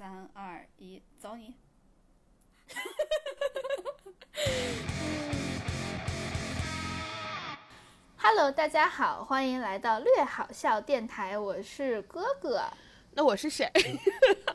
[0.00, 1.54] 三二一，走你
[8.16, 12.62] ！Hello，大家好，欢迎来到略好笑电台，我是哥哥，
[13.12, 13.70] 那我是谁？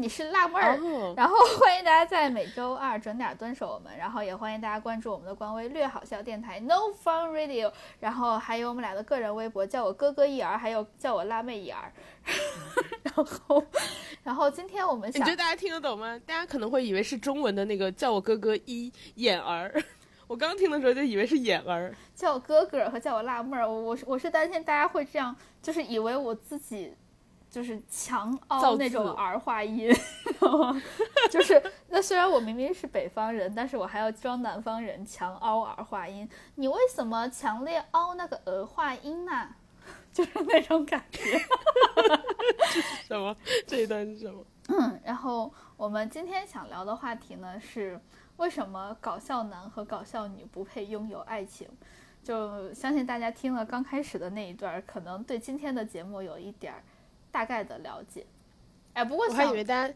[0.00, 0.76] 你是辣妹儿。
[0.78, 11.92] 哦然后欢迎大家在每周二准点蹲守我们，然后也欢迎大家关注我们的官微“略好笑电台 ”No Fun Radio，然后还有我们俩的个人微博，叫我哥哥一儿，还有叫我辣妹一儿。
[13.02, 13.64] 然后，
[14.22, 16.18] 然后今天我们想你觉得大家听得懂吗？
[16.24, 19.74] 大家可能会以为是中文的那个叫我哥哥一眼儿，
[20.28, 21.92] 我刚听的时候就以为是眼儿。
[22.14, 26.92] 叫我哥哥和叫我辣妹儿，我我是我是担心大家会这样，就是以为我自己
[27.50, 29.90] 就是强凹那种儿化音，
[31.30, 36.28] 就是那虽然我明明是北方人，但是我还要装南方人，强凹儿化音。
[36.56, 39.54] 你为什么强烈凹那个儿化音呢？
[40.12, 41.38] 就是那种感觉。
[43.08, 43.34] 什么？
[43.66, 44.44] 这一段是什么？
[44.68, 47.98] 嗯，然后我们今天想聊的话题呢是
[48.36, 51.66] 为什么搞笑男和搞笑女不配拥有爱情？
[52.22, 56.82] 就相信大家听了刚开始的那一段儿，可能对今天的节目有一点儿
[57.38, 58.26] 大概的了解。
[58.94, 59.94] 哎，不过我还以为大家，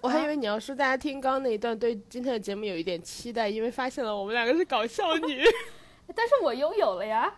[0.00, 5.44] 我还以为你要说大家听刚刚那一段对今天的节目有一点期待，因为发现了我们两个是搞笑女。
[6.16, 7.32] 但是我拥有了呀。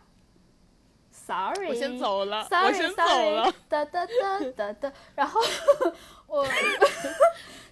[1.11, 3.55] Sorry， 我先走了 Sorry, 我先走 sorry, 了。
[3.69, 4.92] 哒哒哒哒哒。
[5.17, 5.39] 然后
[6.27, 6.47] 我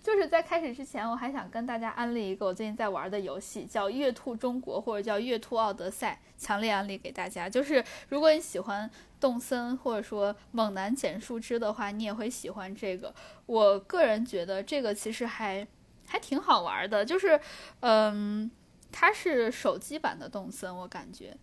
[0.03, 7.49] 就是在开始之前，我还想跟大家安利一个我最近在玩的游戏，叫《月兔中国》或者叫《月兔奥德赛》，强烈安利给大家。
[7.49, 13.15] 就是如果你喜欢动森或者说猛男捡树枝的话，你也会喜欢这个。
[13.47, 15.67] 我个人觉得这个其实还
[16.07, 17.39] 还挺好玩的，就是
[17.81, 18.51] 嗯，
[18.91, 21.37] 它是手机版的动森，我感觉。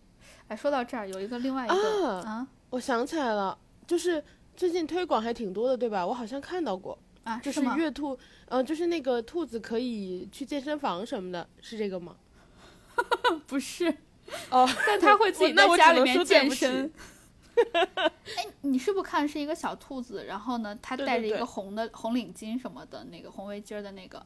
[0.48, 3.56] 哎，说到这儿，有一个另外一个啊啊我想起来了，
[3.86, 4.22] 就是
[4.56, 6.04] 最近推广还挺多的，对吧？
[6.04, 6.98] 我好像看到过，
[7.28, 7.76] 啊，就是吗？
[7.76, 12.16] 月兔，呃、就是那个兔子可以去健身房什么的，是这个吗？
[13.46, 13.86] 不是，
[14.50, 16.90] 哦， 但他会自己在家里面健身。
[18.36, 24.24] 哎，你是不是看是一个小兔子，然后呢，它戴着一对对对个红的红领巾什么的那个红围巾儿的那个？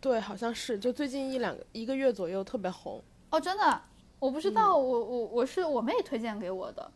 [0.00, 3.02] 对，好像是，就最近一两个一个月左右特别红。
[3.30, 3.82] 哦，真的，
[4.18, 6.90] 我不知道，我我我是我妹推荐给我的。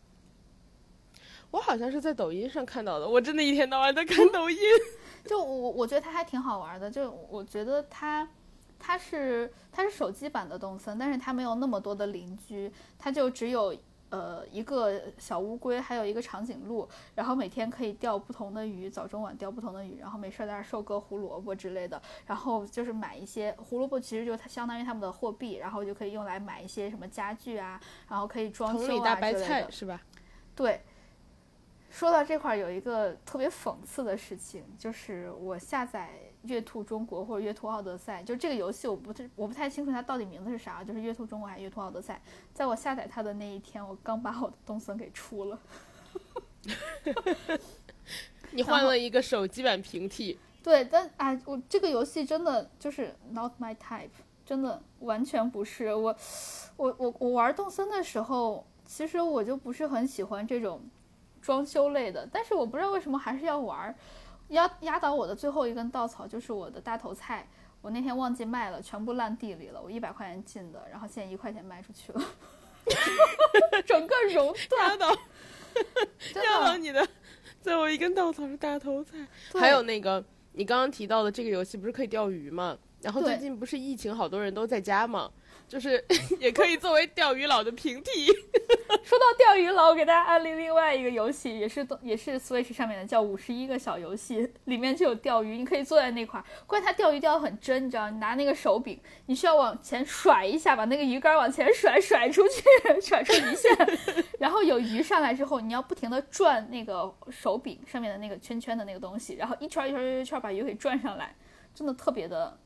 [1.50, 4.59] 我好像是在抖音上看到的，我真的一天到晚在看抖音。
[5.28, 8.27] 就我我觉得它还挺好玩的，就我觉得它
[8.78, 13.77] 它是它是手机版的动森，但是它没有那么多的邻居，它就只有
[14.09, 27.78] 呃一个小乌龟，还有一个长颈鹿，然后每天可以钓不同的鱼，早中晚钓不同的鱼，然后没事儿在那儿收割胡萝卜之类的，然后就是买一些胡萝卜，其实就它相当于他们的货币，然后就可以用来买一些什么家具啊，
[28.09, 29.45] 然后可以装修啊之类的。
[29.45, 30.00] 菜是吧？
[30.55, 30.81] 对，
[31.91, 36.10] 说到这块儿，有一个特别讽刺的事情，就是我下载
[36.43, 42.21] 月兔中国或者月兔奥德赛，就这个游戏我不太我不太清楚它到底名字是啥，就是月兔中国还是月兔奥德赛。
[42.53, 45.59] 在我下载它的那一天，我刚把我的动森给出了。
[48.53, 54.10] 你换了一个手机版平替， 对，但哎，我这个游戏真的就是 not my type，
[54.44, 56.16] 真的完全不是我。
[56.77, 60.81] 我我我玩动森的时候，其实我就不是很喜欢这种
[61.48, 63.94] 装修类的，但是我不知道为什么还是要玩儿。
[64.48, 67.48] 压压倒我的最后一根稻草就是我的大头菜，
[67.81, 69.81] 我那天忘记卖了，全部烂地里了。
[69.81, 72.22] 我一百块钱进的，然后现在一块钱卖出去了，
[73.86, 75.16] 整个熔断压，倒
[76.34, 76.76] 真压倒的。
[76.76, 77.09] 你的
[77.62, 79.16] 最后一根稻草是大头菜。
[79.54, 80.22] 还有那个
[80.53, 82.76] 你刚刚提到的这个游戏，不是可以钓鱼吗？
[83.00, 85.30] 然后最近不是疫情，好多人都在家嘛，
[85.68, 86.02] 就是
[86.40, 88.26] 也可以作为钓鱼佬的平替。
[89.04, 96.44] 说到钓鱼佬，我给大家安利另外一个游戏，也是也是 Switch 上面的，叫五十一个小游戏，里面就有钓鱼，你可以坐在那块儿。
[96.66, 102.62] 关键它钓鱼钓的很真，你知道，你拿那个手柄，你需要往前甩一下，把那个鱼竿往前甩，甩出去，
[103.00, 103.70] 甩出鱼线，
[104.38, 111.34] 然后有鱼上来之后，你要不停的转那个手柄上面的那个圈圈的那个东西，然后一圈一圈一圈一圈把鱼给转上来，
[111.74, 112.59] 真的特别的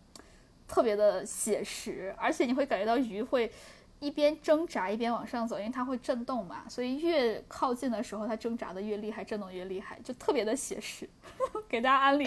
[0.73, 3.53] 特别的写实，而且你会感觉到鱼会。
[4.01, 11.09] 一边挣扎一边往上走，因为它会震动嘛，所以越靠近的时候，它挣扎的越厉害，震动越厉害，就特别的写实。
[11.71, 12.27] 给大家安利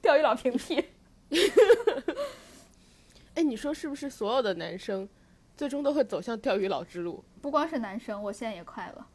[0.00, 0.84] 钓鱼佬平替。
[3.34, 5.08] 哎，你说是不是所有的男生
[5.56, 7.24] 最终都会走向钓鱼佬之路？
[7.42, 9.08] 不光是男生，我现在也快了。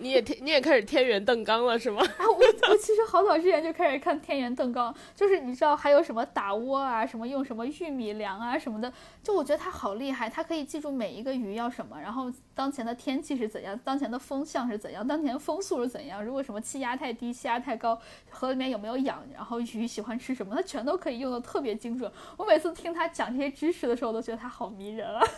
[0.00, 2.02] 你也天你也开始天元邓刚了是吗？
[2.02, 8.92] 啊，我我其实好早之前就开始看天元邓刚，就是你知道还有什么打窝啊，什么用什么玉米粮啊什么的，
[9.22, 18.00] 就我觉得他好厉害，他可以记住每一个鱼要什么，然后当前的天气是怎样，当前的风向是怎样，当前风速是怎样，如果什么气压太低、气压太高，
[18.30, 22.10] 河里面有没有氧，然后鱼喜欢吃什么，他全都可以用的特别精准。
[22.36, 25.20] 我每次听他讲这些知识的时候，都觉得他好迷人啊，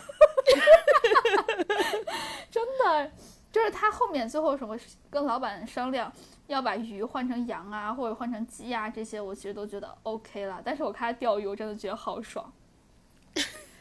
[2.50, 3.10] 真的。
[3.52, 4.74] 就是他后面最后什么
[5.10, 6.10] 跟老板商量
[6.46, 10.62] 要把鱼换成羊啊，或者换成鸡啊，这些我其实都觉得 OK 了。
[10.64, 12.50] 但是我看他钓鱼，我真的觉得好爽。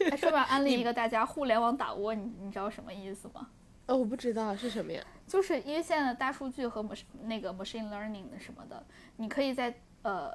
[0.09, 3.47] 还顺便安利一个大家，互联网打窝，你你知道什么意思吗？
[3.85, 5.01] 哦，我不知道是什么呀。
[5.25, 6.85] 就是因为现在的大数据和
[7.23, 8.83] 那个 machine learning 的什么的，
[9.15, 10.29] 你可以在呃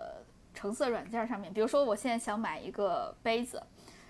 [0.55, 3.62] 橙色软件上面，比如说我现在想买一个杯子，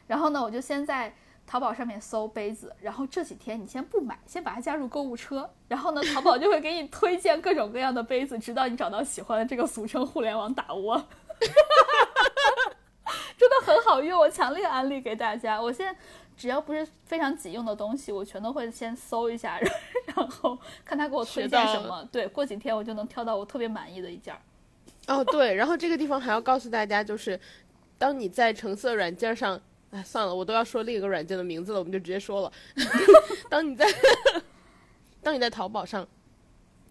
[0.06, 1.12] 然后呢，我就先在。
[1.46, 9.46] 淘宝上面搜杯子，然后这几天你先不买，先把它加入购物车，然后呢，淘宝就会给你推荐各种各样的杯子，直到你找到喜欢的。
[9.46, 10.96] 这个俗称互联网打窝，
[13.38, 15.62] 真的很好用，我强烈安利给大家。
[15.62, 15.96] 我现在
[16.36, 19.60] 只要不是非常急用的东西，我全都会先搜一下，
[20.16, 22.04] 然后看他给我推荐什么。
[22.10, 24.34] 对，过几天我就能挑到我特别满意的一件。
[25.06, 27.38] 哦，对，然后这个地方还要告诉大家，就是
[27.96, 29.60] 当你在橙色软件上。
[29.90, 32.52] 哎，算了，我都要说另一个软件的名字了，我们就直接说了。
[33.48, 33.86] 当你在
[35.22, 36.06] 当你在淘宝上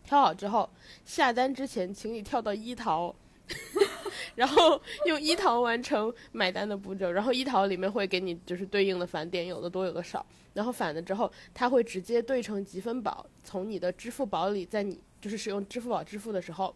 [0.04, 0.70] 挑好之后，
[1.04, 3.14] 下单之前，请你跳到一淘，
[4.36, 7.12] 然后用一淘完成买单的步骤。
[7.12, 10.26] 然后一淘里面会给你就是对应的返点，有的多有的少。
[10.54, 16.74] 然后返了之后，它会直接兑成积分宝，从你的支付宝里，在你就是使用支付宝支付的时候，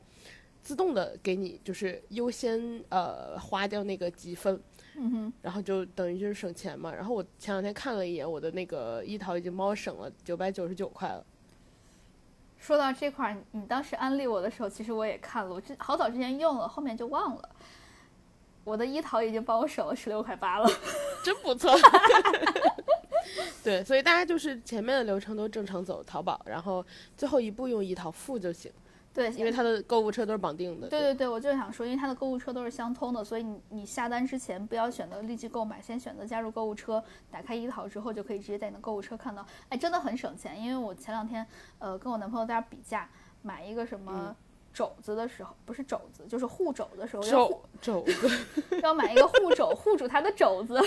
[0.62, 4.62] 自动的给你就是优先呃花掉那个积分。
[5.02, 6.94] 嗯哼，然后就等于就是省钱嘛。
[6.94, 11.26] 然后我前两天看了一眼，我的那个一淘已经帮我省了九百九十九块了。
[12.58, 17.50] 说到这块儿，你当时安利我的时候，其实我也看了，我之好早之前用了，后面就忘了。
[18.66, 20.70] 我的一淘已经帮我省了十六块八了，
[21.24, 21.72] 真不错。
[23.64, 26.86] 对，所以大家就是前面的流程都正常走淘宝，然后
[27.16, 28.70] 最后一步用一淘付就行。
[29.12, 30.88] 对，因为它的购物车都是绑定的。
[30.88, 39.46] 对对对，我就想说，因为它的购物车都是相通的，所以你你下单之前不要选择立即购买，先选择加入购物车，打开一淘之后就可以直接在你的购物车看到。
[39.70, 41.46] 哎，真的很省钱，因为我前两天
[41.80, 43.10] 呃跟我男朋友在那比价，
[43.42, 44.34] 买一个什么
[44.72, 48.30] 肘子的时候，不是肘子，就是护肘的时候，肘肘子，
[48.84, 50.80] 要买一个护肘护住他的肘子，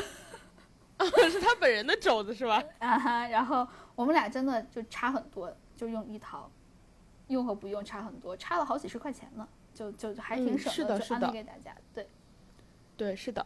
[1.28, 2.62] 是他本人的肘子是吧？
[2.78, 3.66] 啊哈，然后
[3.96, 6.48] 我们俩真的就差很多，就用一淘。
[7.32, 11.74] 用和不用差很多，差了好几十块钱呢，就就还挺省的，就安利给大家。
[11.92, 12.08] 对，
[12.96, 13.44] 对，是的。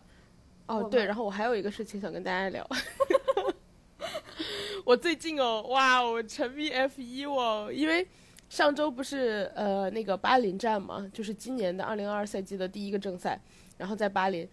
[0.67, 2.69] 哦，对，然后我还有一个事情想跟大家聊。
[4.85, 8.07] 我最近哦，哇，我沉迷 F 一哦，因为
[8.49, 13.41] 上周不是呃那个巴林站嘛，就是今年的二零二二赛季的第一个正赛，
[13.79, 14.49] 然后在巴林。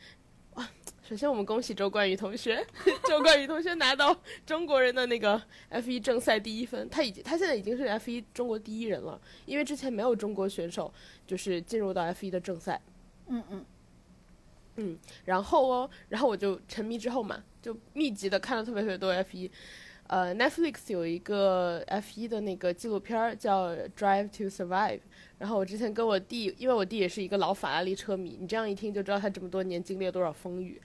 [1.04, 2.66] 哇，首先我们恭喜周冠宇同学，
[3.06, 4.16] 周冠宇同学拿到
[4.46, 10.92] 中国人的那个 F 一正赛第一分，他已经他现在已经是 F 一中国第一人了，因为之前没有中国选手
[11.28, 12.82] 就是进入到 F 一的正赛。
[13.28, 13.66] 嗯嗯
[14.78, 19.52] 嗯，然后哦，然后我就沉迷之后嘛，就密集的看了特别特别多 F 一。
[20.08, 25.00] 呃，Netflix 有一个 F 一的那个纪录片叫《Drive to Survive》。
[25.44, 30.82] 然后我之前跟我弟，因为我弟也是一个老法拉利车迷，你这样一听就知道他这么多年经历了多少风雨。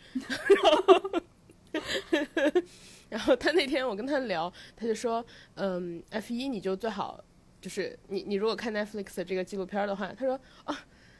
[3.08, 5.25] 然后 他那天我跟他聊，他就说，
[5.55, 7.22] 嗯，F 一你就最好
[7.60, 10.34] 就是你你如果看 Netflix 这个纪录片的话，他说
[10.64, 10.76] 啊，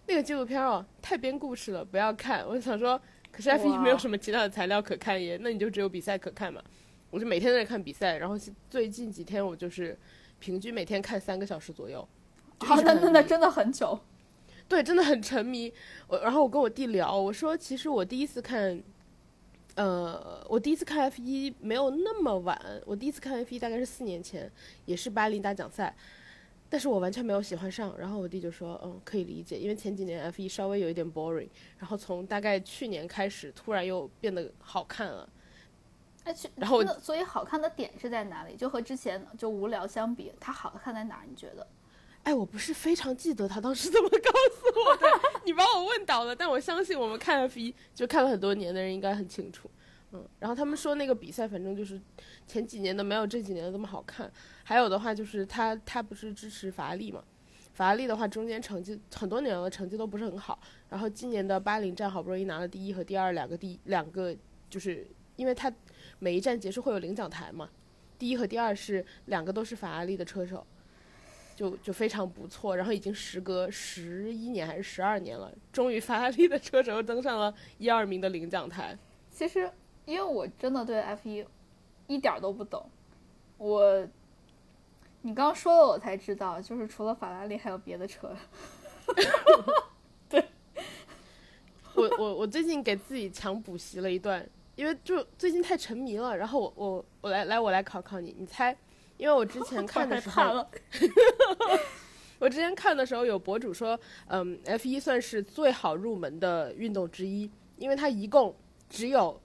[0.09, 2.45] 那个纪录片哦太编故事了，不要看。
[2.45, 3.01] 我想说，
[3.31, 6.61] 可是 F 一没有什么其他的材料可看耶，那你就只有比赛可看嘛。
[7.09, 8.37] 我就每天在看比赛，然后
[8.69, 9.97] 最近几天我就是
[10.41, 12.07] 平均每天看三个小时左右。
[12.61, 13.99] 好，那那那真的很久，
[14.69, 15.73] 对，真的很沉迷。
[16.09, 18.83] 我然后我跟我弟聊，我说其实我第一次看，
[19.77, 24.51] 呃，我第一次看 F 一没有那么晚，我第一次看 F 一大概是四年前，
[24.87, 25.95] 也是巴黎大奖赛，
[26.69, 27.97] 但是我完全没有喜欢上。
[27.97, 31.49] 然后我弟就说，嗯，可以理解，因为前几年 F 一稍微有一点 boring，
[31.79, 35.29] 然后从大概去年开始，突然又变得好看了。
[36.25, 38.57] 哎，然后所以好看的点是在哪里？
[38.57, 41.23] 就和之前就无聊相比，它好看在哪？
[41.27, 41.67] 你觉得？
[42.25, 45.07] 哎，我不是非常记得他当时怎么告诉我的，
[45.47, 46.37] 你把我问倒了。
[46.37, 49.71] 但我相信我们看 F 一就看了很多年的人应该很清楚，
[50.13, 50.23] 嗯。
[50.39, 51.99] 然后他们说那个比赛反正就是
[52.47, 54.31] 前几年的没有这几年的这么好看。
[54.63, 57.25] 还有的话就是他他不是支持法拉利嘛，
[57.73, 60.61] 法拉利的话中间成绩很多年了成绩都不是很好。
[60.91, 64.37] 然后今年的巴林站好不容易拿了第一和第二两个第两个，
[64.69, 65.73] 就是因为他
[66.19, 67.71] 每一站结束会有领奖台嘛，
[68.19, 70.67] 第一和第二是两个都是法拉利的车手。
[71.59, 72.77] 就就非常不错。
[72.77, 78.97] 然后已经时隔十一年还是十二年了，终于法拉利的车手登上了一二名的领奖台。
[79.33, 79.69] 其实
[80.05, 81.45] 因为我真的对 F 一
[82.07, 82.89] 一点都不懂，
[83.57, 84.07] 我
[85.23, 88.33] 你刚说了我才知道，就是除了法拉利还有别的车。
[90.29, 90.45] 对
[91.95, 96.37] 我我我最近给自己强补习了一段，因为就最近太沉迷了。
[96.37, 98.77] 然后我我我来来我来考考你，你猜？
[99.19, 100.71] 因为我之前看的时候， 了。
[102.41, 103.99] 我之前看的时候有博主说，
[104.29, 108.55] 嗯，F 一算是最好入门的运动之一，因为它一共
[108.89, 109.41] 只有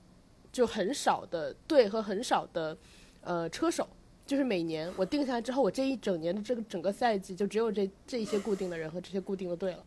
[0.52, 2.78] 就很少的队和很少的
[3.22, 3.90] 呃车手，
[4.28, 9.84] 就是每年我定下来之后，我这一整年的这个整个赛季就只有这这一些固定的人和这些固定的队了。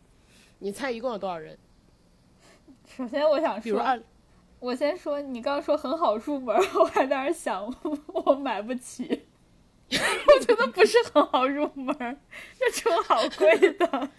[0.59, 1.57] 你猜一共有多少人？
[2.97, 3.97] 首先我想说，比如二，
[4.59, 7.73] 我先说，你刚刚说很好入门， 我还在那儿想，
[8.07, 9.26] 我买不起。
[9.93, 11.95] 我觉得不是很好入门，
[12.59, 13.87] 这车好贵的。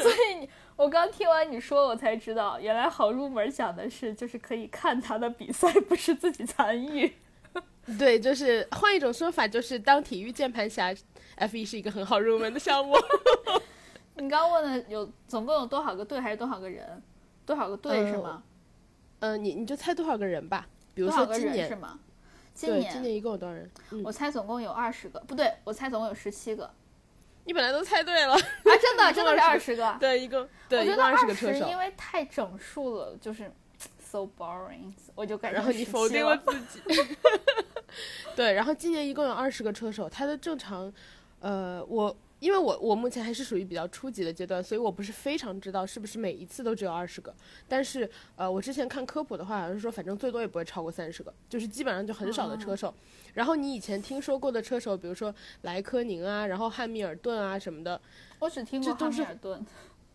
[0.00, 7.12] 所以你，我刚听完你说，我才知道，原来好入门讲的是就是可以看他的比赛，不是自己参与。
[7.98, 10.94] 对，就是换一种说法，就是当体育键盘侠
[11.36, 12.94] ，F 一是一个很好入门的项目。
[14.16, 17.02] 你刚问的有总共有多少个队，还是多少个人？
[17.44, 18.42] 多少个队是吗？
[19.20, 20.66] 嗯，你你就猜多少个人吧。
[20.94, 21.98] 比如说今年人是，吗？
[22.56, 23.70] 今，年今年一共有多少人？
[23.90, 26.74] 嗯，我猜总共有二十个，不对，我猜总共有十七个啊！
[27.44, 28.40] 你本来都猜对了啊。
[28.82, 29.94] 真的真的是二十个。
[30.00, 31.76] 对，一共我对，我觉得二十个车手因。
[31.76, 33.52] 为太整数了，就是
[34.00, 36.42] so boring，我就感觉然后你否定了了。
[36.46, 36.82] 自己。
[38.34, 40.92] 对，然后今年一共有二十个车手，他的正常，
[41.40, 47.34] 呃，我因为我我目前还是属于比较初级的阶段，所以我不是非常知道是不是每一次都只有二十个。
[47.66, 52.94] 但是呃，我之前看科普的话，好像是说反正最多也不会超过三十个，就是基本上就很少的车哦手。
[53.32, 58.00] 然后你以前听说过的车手，比如说莱科宁啊，然后汉密尔顿啊什么的，
[58.38, 59.66] 我只听过汉密尔顿。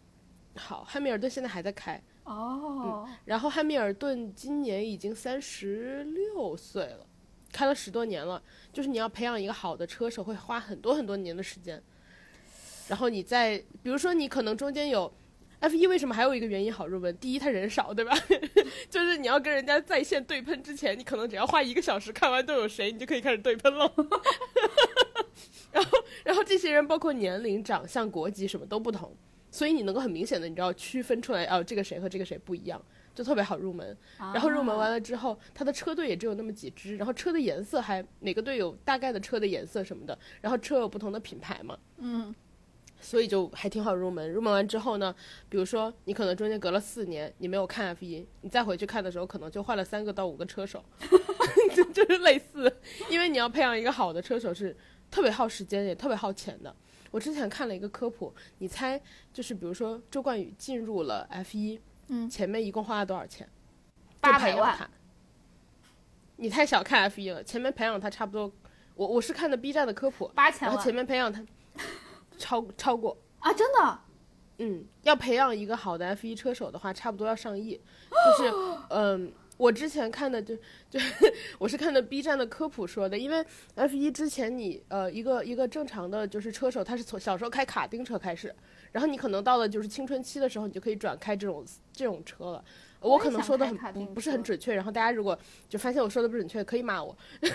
[0.58, 7.08] 好，汉密尔顿现在还在开，哦，然后汉密尔顿今年已经三十六岁了，
[7.52, 8.44] 开了十多年了。
[8.72, 11.82] 就是你要培养一个好的车手，会花很多很多年的时间。
[12.92, 15.10] 然后你在，比如说你可能中间有
[15.62, 17.16] F 一，为什么还有一个原因好入门？
[17.20, 18.14] 第一，他人少，对吧？
[18.92, 23.90] 就是你要跟人家在线对喷之前，你可能只要花一个小时看完都有谁，你就可以开始对喷了。
[25.72, 29.16] 然后，然后这些人包括年龄、长相、国籍什么都不同，
[29.50, 32.84] 所以你能够很明显的，你知道区分出来，哦，这个谁和这个谁不一样，
[33.16, 33.98] 就特别好入门。
[34.18, 42.36] 然后入门完了，之后，他的车队也只有那么几支，然后车的颜色还每个队有大概的车的颜色什么的，然后车有不同的品牌嘛，嗯，
[43.02, 44.32] 所以就还挺好入门。
[44.32, 45.14] 入门完之后呢，
[45.50, 50.84] 比如说你可能中间隔了四年，你没有看 F 一，你再回去看的时候，可能就换了三个到五个车手，
[51.76, 52.72] 就 就是类似，
[53.10, 54.76] 因为你要培养一个好的车手是
[55.10, 56.74] 特别耗时间也特别耗钱的。
[57.10, 59.02] 我之前看了一个科普，你猜
[59.34, 63.48] 就是比如说周冠宇进入了 F 一，嗯前面一共花了多少钱？
[64.22, 64.90] 八百万。
[66.38, 68.52] 你太小看 F 一了，前面培养他差不多，
[68.96, 71.44] 我我是看的 B 站的科普，八千然后前面培养他
[72.42, 73.54] 超超过，啊！
[73.54, 74.00] 真的，
[74.58, 77.80] 嗯，要培养一个好的 F 一车手的话，差不多要上亿，
[78.38, 78.52] 就是
[78.90, 79.32] 嗯。
[79.58, 80.56] 我之前看的就
[80.90, 81.00] 就
[81.60, 83.46] 我是看的 B 站的科普说的，因为
[83.76, 88.52] F 一之前你呃一个一个正常的就是车手，他是从小时候开卡丁车开始，
[88.92, 92.66] 然后你可能到了就是青春期的时候，你就可以转开这种这种车了。
[93.02, 95.38] 我可能说的很不不是很准确，然后大家如果
[95.70, 97.16] 就发现我说的不准确，可以骂我。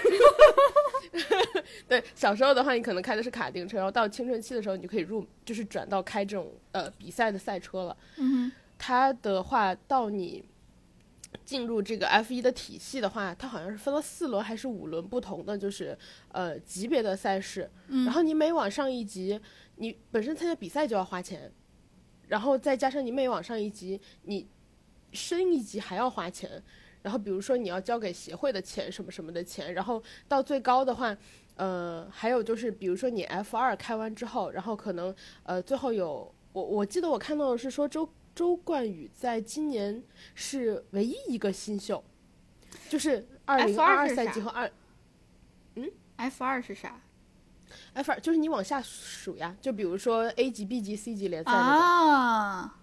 [1.88, 7.96] 对，小时候的话，你可能开的是卡丁车，然后到青春期的时候，你就可以入，就是转到开这种呃比赛的赛车了。
[8.16, 10.44] 嗯它的话，到你
[11.44, 15.96] 进入这个 F 一的体系的话，它好像是分了四轮还是五轮不同的，就是
[16.32, 17.70] 呃级别的赛事。
[17.88, 19.40] 嗯然后你每往上一级，
[19.76, 21.50] 你本身参加比赛就要花钱，
[22.28, 24.46] 然后再加上你每往上一级，你
[25.12, 26.62] 升一级还要花钱。
[27.06, 31.16] 然后比如说你要交给协会的钱什么什么的钱，然后到最高的话，
[31.54, 40.02] 呃，还有就是比如说你 F 二开完之后，然后可能呃最后有我我记得我看到的是说周周冠宇在今年
[40.34, 42.02] 是唯一一个新秀，
[42.88, 44.68] 就是二零二 F2 二赛季和二
[45.76, 47.00] 嗯，F 二是啥
[47.94, 51.80] F 二就是你往下数呀，就比如说 A 级、B 级、C 级联赛那种。
[51.80, 52.80] 啊？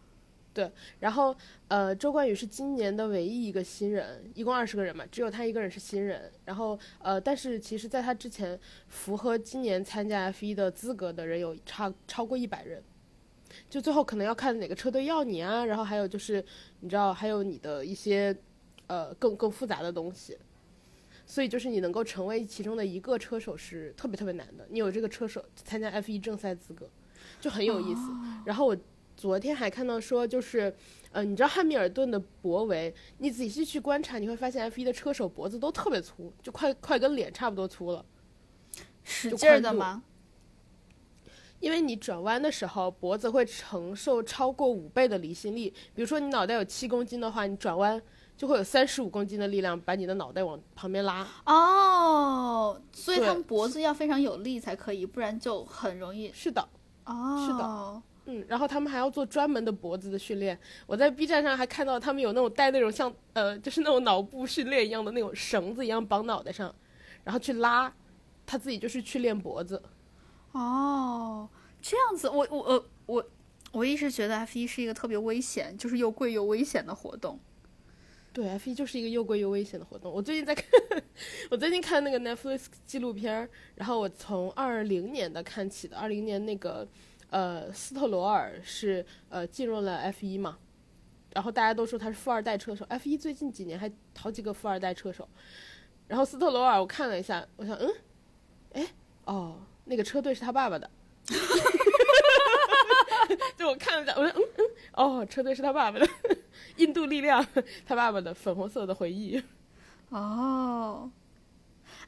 [0.99, 1.35] 然后，
[1.67, 6.31] 呃，周冠宇是今年的唯一一个新人，一共二十个人嘛，只有他一个人是新人。
[6.45, 12.83] 然后，呃，但是其实在他之前，符合今年参加 F 一的资格的人有超超过一百人。
[13.69, 16.43] 就最后可能要看哪个车队要你啊，然后还有就是
[16.79, 18.35] 你知道还有你的一些
[18.87, 20.37] 呃更更复杂的东西。
[21.25, 24.67] 所以就是你能够成为其中的一个车手是特别特别难的。
[24.69, 26.89] 你有这个车手参加 F 一正赛资格，
[27.39, 28.01] 就很有意思。
[28.45, 28.77] 然后我
[29.23, 30.75] 昨天还看到说，就是
[31.13, 38.03] 呃，你知道汉密尔顿的脖围，你仔细去观察，你会发现 F 一的车手脖子都特别粗，就快快跟脸差不多粗了。
[39.01, 40.03] 使劲儿的吗？
[41.61, 45.73] 因为你转弯的时候，脖子会承受超过五倍的离心力。
[45.95, 48.01] 比如说你脑袋有七公斤的话，你转弯
[48.35, 51.25] 就会有三十五公斤的力量把你的脑袋往旁边拉。
[51.45, 56.29] 哦，所以他们脖子要非常有力才可以，不然就很容易。
[56.33, 56.67] 是的，
[57.05, 58.01] 哦，是的。
[58.25, 60.57] 嗯，然后他们还要做专门的脖子的训练。
[60.85, 66.73] 我在 B 站上还看到他们有那种带那种像呃，就是那种脑部训练一样的那种绳子一样绑脑袋上，
[67.23, 67.93] 然后去拉，
[68.45, 69.81] 他自己就是去练脖子。
[70.53, 71.49] 哦，
[71.81, 73.29] 这样子，我我我我
[73.73, 77.39] 我一直觉得 F 一是一个特别危险，就是又贵又危险的活动。
[78.31, 80.11] 对，F 一就是一个又贵又危险的活动。
[80.11, 80.65] 我最近在看，
[81.51, 86.87] 我最近看那个 Netflix 纪录片儿，然后我从二零年的看起的，二零年那个
[87.33, 90.59] 呃斯特罗尔是呃进入了 F 一嘛，
[91.33, 95.27] 然后大家都说他是富二代车手，F 一最近几年还好几个富二代车手，
[96.07, 97.89] 然后斯特罗尔我看了一下，我想嗯，
[98.73, 98.87] 哎
[99.25, 100.87] 哦，那个车队是他爸爸的。
[103.57, 106.07] 就我看了一下，我说嗯嗯，哦，车队是他爸爸的，
[106.77, 107.43] 印度力量，
[107.85, 109.41] 他爸爸的粉红色的回忆。
[110.09, 111.09] 哦，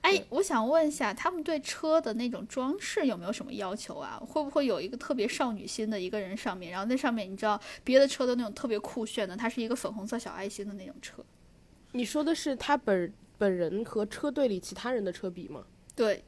[0.05, 4.21] 哎，我想问一下，他们对车的那种装饰有没有什么要求啊？
[4.24, 11.25] 会不会有一个特别少女心的一个人上面，然后那上面你知道别的车都那种特别酷炫的，它是一个粉红色小爱心的那种车？
[11.93, 15.63] 你说的是他本本人和车队里其他人的车比吗？
[15.95, 16.24] 对，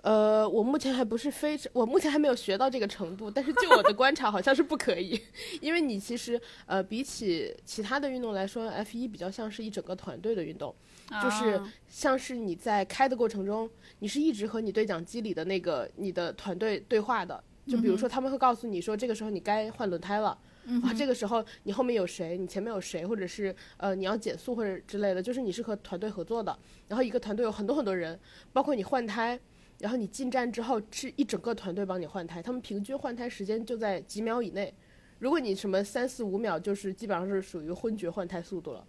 [0.00, 5.20] 呃，我目前还不是非常，我目前还没有学到这个程度，但是就我的观察，好像是不可以，
[5.62, 10.74] 因为你其实呃，比起其他的运动来说，F 一比较像是一整个团队的运动，
[11.22, 13.70] 就是啊像是你在开的过程中，
[14.00, 17.42] 你是一直和你对讲机里的那个你的团队对话的。
[17.66, 20.38] 就比如说，他们会告诉你说，这个时候你该换轮胎了，
[20.84, 26.56] 啊，这个时候你后面有谁，你前面有谁，或者是呃你要减速或者之类的，就是你是和团队合作的。
[26.86, 28.16] 然后一个团队有很多很多人，
[28.52, 29.36] 包括你换胎，
[29.80, 34.72] 然后你进站之后是一整个团队帮你换胎，他们平均换胎时间就在几秒以内。
[35.18, 38.86] 如果你什么三四五秒，就是基本上是属于昏厥换胎速度了。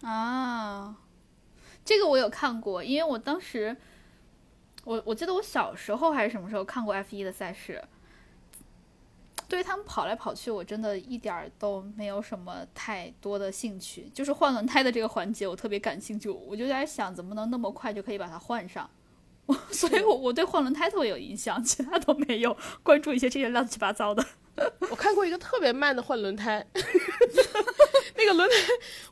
[0.00, 0.96] 啊，
[1.84, 3.76] 这个我有看过，因为我当时，
[4.84, 7.82] 我我记得我小时候还是什么时候看过 F 一的赛事。
[9.46, 14.10] 对于他们跑来跑去，我真的一点儿都没有什么太多的兴趣。
[14.14, 18.88] 就是换轮胎的这个环节，我特别感兴趣，我就在想怎么能那么快就可以把它换上。
[19.70, 24.24] 所以我我对换轮胎特别有印象，其他都没有关注一些这些乱七八糟的。
[24.90, 26.66] 我看过一个特别慢的换轮胎，
[28.24, 28.56] 那个轮胎，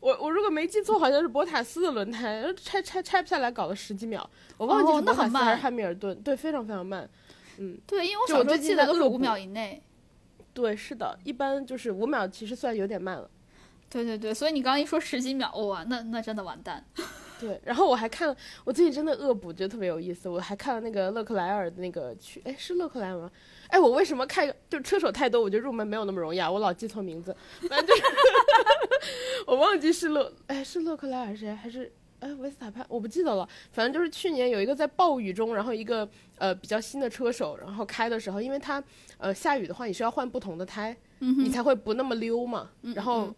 [0.01, 7.09] 我我如果没记错，好像是博塔斯的轮胎，拆拆拆不下来，搞了十几秒，我忘记哦是博塔斯还是汉密尔顿，对，非常非常慢。
[7.59, 9.83] 嗯对，因为我小时候记得都是五秒以内。
[10.55, 13.31] 对，是的，一般就是五秒，其实算有点慢了。
[13.89, 16.85] 对对对，所以你刚刚一说十几秒，哇，那那真的完蛋。
[17.43, 20.29] 对， 然后我还看了，我最近真的恶补，觉得特别有意思。
[20.29, 23.29] 我还看了那个勒克莱尔的那个去，哎，是勒克莱尔吗？
[23.67, 27.35] 哎，我为什么看就车手太多，我觉得入门没有那么容易啊，我老记错名字。
[27.69, 28.03] 反正就是
[29.49, 32.87] 我忘记是勒，哎，是勒克莱尔谁还是哎维斯塔潘？
[32.89, 33.49] 我不记得了。
[33.73, 38.83] 反正就是去年有一个在暴雨中，然后一个呃比较新的车手，然后开的时候，因为他
[39.19, 42.71] 呃下雨的话，你是要换不同的胎，你才会不那么溜嘛。
[42.95, 43.35] 然后。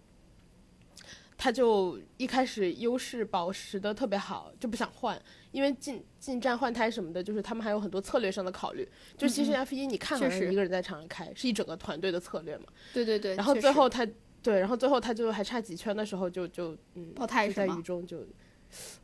[1.44, 5.20] 他就一开始优势保持的特别好，就不想换，
[5.52, 8.88] 因为进进站换胎什么的，就是他们还有很多策略上的考虑。
[9.18, 12.64] 就其实 F 一你看好像确实一个人在场上开，是一整个团队的策略嘛。
[12.94, 14.08] 对对对，然后最后他
[14.42, 18.26] 对，然后最后他就还差几圈的时候就就嗯爆胎就是在雨中就，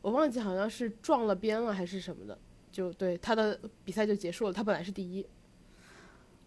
[0.01, 2.35] 我忘记好像是撞了边了还是什么的，
[2.71, 4.51] 就对他的比赛就结束了。
[4.51, 5.23] 他本来是第一，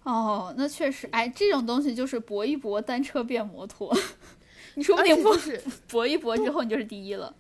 [0.03, 3.97] 哦，那确实，哎，这种东西就是搏一搏，单车变摩托。
[4.75, 7.35] 你说不定不是搏一搏之后，你就是第一了。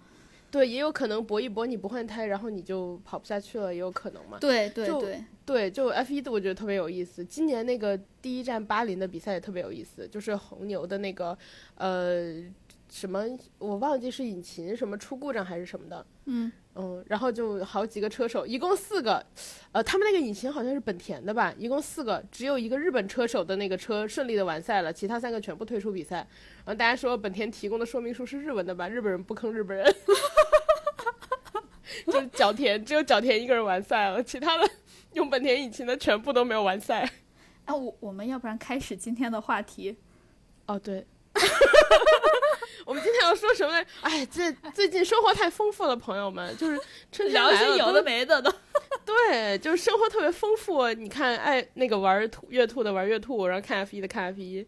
[0.51, 4.38] 对，也有可能搏一搏你不换胎，然后你就跑不下去了，也有可能嘛。
[4.40, 7.25] 对对就对，对，就 F 一的我觉得特别有意思。
[7.25, 11.37] 今年那个第一站巴林的比赛也特别有意思，就是红牛的那个
[11.75, 12.40] 呃
[12.88, 13.25] 什么，
[13.59, 16.07] 我忘记是引擎什么出故障还是什么的。
[16.27, 19.24] 嗯嗯，然后就好几个车手，一共四个，
[19.70, 26.16] 呃，他们那个引擎好像是本田的吧，一共四个，只有一个日本车手的那个车顺利的完赛了，其他三个全部退出比赛。
[26.16, 29.94] 然后大家说本田提供的说明书是日文的吧，日本人不坑日本人，
[32.06, 34.68] 就是角田，只有角田一个人完赛了，其他的
[35.12, 37.08] 用本田引擎的全部都没有完赛。
[37.66, 39.96] 啊，我我们要不然开始今天的话题？
[40.66, 41.06] 哦，对。
[42.84, 46.78] 我们今天要说什么来，哎，这最近生活太丰富了，朋友们，就是
[47.12, 48.52] 春天来了，有的没的都。
[49.04, 50.88] 对，就是生活特别丰富。
[50.94, 54.66] 你看，爱那个玩兔月兔的玩月兔，然后看 F 一的看 F 一。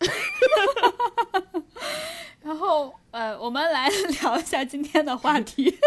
[2.42, 5.78] 然后，呃，我们来聊一下今天的话题：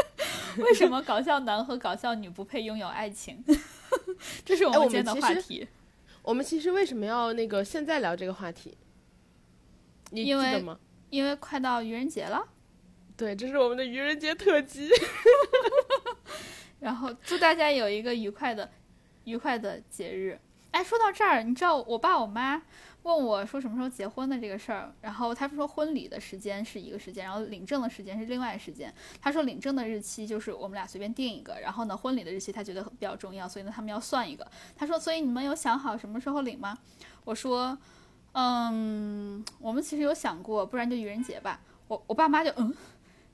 [0.57, 3.43] 为什么搞笑男和搞笑女不配拥有爱情？
[4.43, 5.67] 这是我们今天的话题。
[6.23, 8.75] 我们其实为什么要那个现在聊这个话题？
[10.09, 10.79] 你记得吗？
[11.09, 12.47] 因为快到愚人节了。
[13.15, 14.89] 对，这是我们的愚人节特辑。
[16.79, 18.69] 然后祝大家有一个愉快的、
[19.23, 20.39] 愉快的节日。
[20.71, 22.61] 哎，说到这儿，你知道我爸我妈。
[23.03, 28.93] 问我说什么时候结婚的这个事儿，然后他说婚礼的时间是一个时间，然后领证的时间是另外时间。
[29.21, 34.45] 他说领证的日期就是我们俩随便定一个，然后呢婚礼的日期他觉得比较重要，所以呢他们要算一个。
[34.75, 36.77] 他说，所以你们有想好什么时候领吗？
[37.23, 37.77] 我说，
[38.33, 41.59] 嗯，我们其实有想过，不然就愚人节吧。
[41.87, 42.73] 我我爸妈就嗯，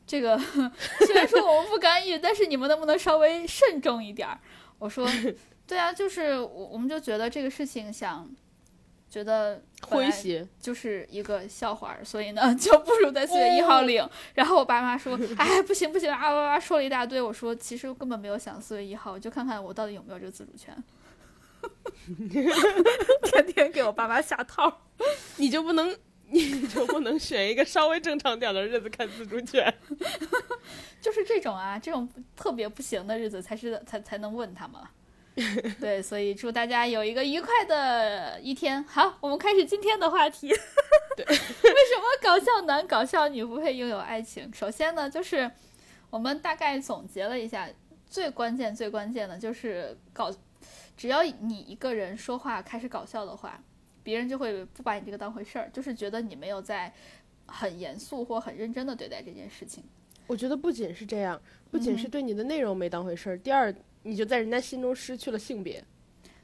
[0.05, 0.37] 这个
[1.05, 4.39] 虽然说我们不干预，但是你们能不能稍微慎重一点儿？
[4.79, 5.07] 我说，
[5.67, 8.29] 对啊，就是我我们就觉得这个事情想。
[9.09, 14.03] 觉得诙谐就是一个笑话，所以呢， 就不如在四月一号领。
[14.33, 17.21] 然后我爸妈说：“哎，不行不行啊！”哇哇说了一大堆。
[17.21, 20.75] 我说：“其实根本没有想四月一号，就看看我到底有没有这个自主权。”
[23.41, 24.81] 天天给我爸妈下套，
[25.37, 25.95] 你就不能，
[26.29, 29.73] 你就不能选一个稍微正常点的日子看自主权？
[31.01, 34.79] 就是这种啊，这种特别不行的日子才是才才能问他们。
[35.79, 38.83] 对，所以祝大家有一个愉快的一天。
[38.83, 40.47] 好，我们开始今天的话题。
[41.17, 44.51] 对，为什么搞笑男、搞笑女不配拥有爱情？
[44.53, 45.49] 首先呢，就是
[46.11, 47.67] 我们大概总结了一下，
[48.07, 50.31] 最关键、最关键的就是搞，
[50.95, 53.61] 只要你一个人说话开始搞笑的话，
[54.03, 56.93] 别人就会不把你这个当回事儿，就是觉得你没有在
[57.45, 59.83] 很严肃或很认真的对待这件事情。
[60.27, 63.73] 我觉得不仅是这样，不仅是对你的内容没当回事儿，第二。
[64.05, 65.81] 你就在人家心中失去了性别，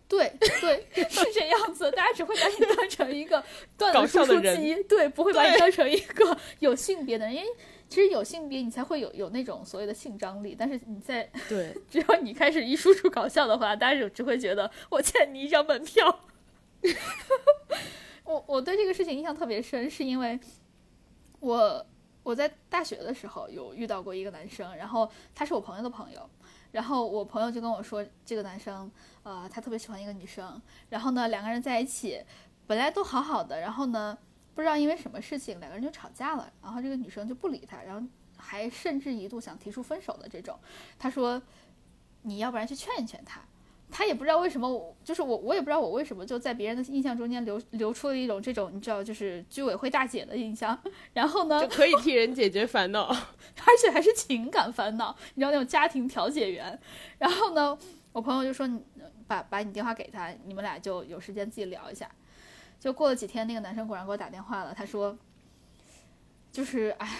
[0.07, 0.31] 对
[0.61, 3.43] 对，是这样子， 大家只会把你当成一个
[3.77, 7.47] 段子输出机，对，不会把你当成一个有性别的人，因为
[7.89, 10.55] 其实有性别，你才会有有那种所谓的性张力。
[10.57, 16.19] 但是你在对， 只要你开始一输出搞笑的话，大家就只会觉得 我欠你一张门票。
[18.23, 20.39] 我我对这个事情印象特别深，是因为
[21.39, 21.85] 我
[22.21, 26.29] 我在大学的时候有遇到过一个男生，然后他是我朋友的朋友。
[26.71, 28.91] 然后我朋友就跟我说，这个男生，
[29.23, 32.23] 呃，他特别喜欢一个女生，然后呢，两个人在一起，
[32.67, 34.15] 本来都好好的，然后呢，
[34.59, 40.59] 不知道因为什么事情，两个人就吵架了，然后这个女生就不理他，然后还甚至一度想提出分手的这种。
[40.97, 41.41] 他说，
[42.23, 43.39] 你要不然去劝一劝他。
[43.89, 50.77] 他也不知道为什么，我就是我，我也不知道我为什么就在别人的印象中间流流出了一种这种你知道就是居委会大姐的印象，
[51.13, 53.05] 然后呢就可以替人解决烦恼，
[53.63, 56.77] 而且还是情感烦恼，你知道那种家庭调解员。
[57.17, 57.77] 然后呢，
[58.11, 58.83] 我朋友就说你
[59.25, 62.11] 把把你电话给他，你们俩就有时间自己聊一下。
[62.79, 65.17] 就过了几天，那个男生果然给我打电话了，他说
[66.51, 67.13] 就是哎呀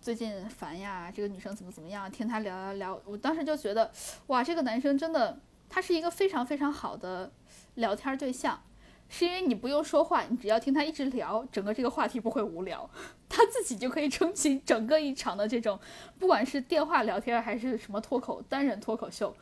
[0.00, 3.90] 最近烦呀，这个女生怎么怎么样，听他聊聊聊，我当时就觉得
[4.28, 5.38] 哇，这个男生真的。
[5.72, 7.30] 他是一个非常非常好的
[7.76, 8.60] 聊天对象，
[9.08, 12.90] 是因为你不用说话，你只要听他一直聊，整个这个话题不会无聊，
[13.30, 15.78] 他自己就可以撑起整个一场的这种，
[16.18, 19.32] 不管是电话聊天还是什么脱口单人脱口秀，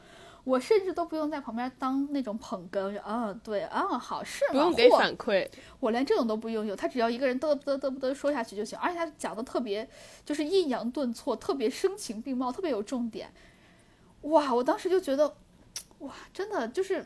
[0.48, 4.52] 我甚至都不用在旁边当那种捧哏，嗯对嗯好是吗？
[4.52, 5.48] 不用给反馈，
[5.80, 9.88] 我连这种都不用有，他只要一个人嘚嘚嘚嘚嘚说下去就行，而且他讲的特别
[10.24, 13.32] 就是抑扬顿挫，特别声情并茂，特别有重点，
[14.22, 15.36] 哇，我当时就觉得。
[16.00, 17.04] 哇，真的就是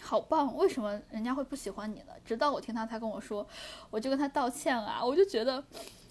[0.00, 0.56] 好棒！
[0.56, 2.12] 为什么人家会不喜欢你呢？
[2.24, 3.46] 直到我听他，他跟我说，
[3.88, 5.62] 我就跟他道歉啊，我就觉得，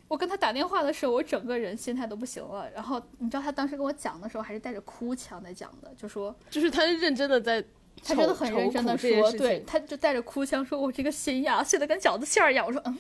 [0.08, 2.70] 我跟他打电话的时候，我整个人心态都不行了。
[2.72, 7.62] 然后你知道他当时跟我讲的时候，还是带着哭腔在讲的，就说，就是他认真的在，
[8.04, 12.66] 他真的很认真的说，对，他就带着哭腔说，我这个心呀，碎的跟饺子馅儿一样。
[12.66, 12.98] 我说，嗯，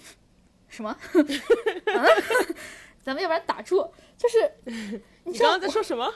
[0.67, 0.97] 什么？
[3.03, 3.87] 咱们要不然打住？
[4.17, 4.51] 就是
[5.25, 6.11] 你刚刚在说什么？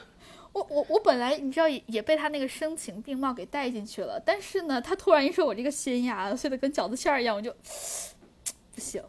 [0.52, 7.54] 我我我本来你知道也也被他那个声情并茂给带进去了，但是呢，他突然一说我这个心呀碎的跟饺子馅儿一样，我就
[8.74, 9.00] 不行。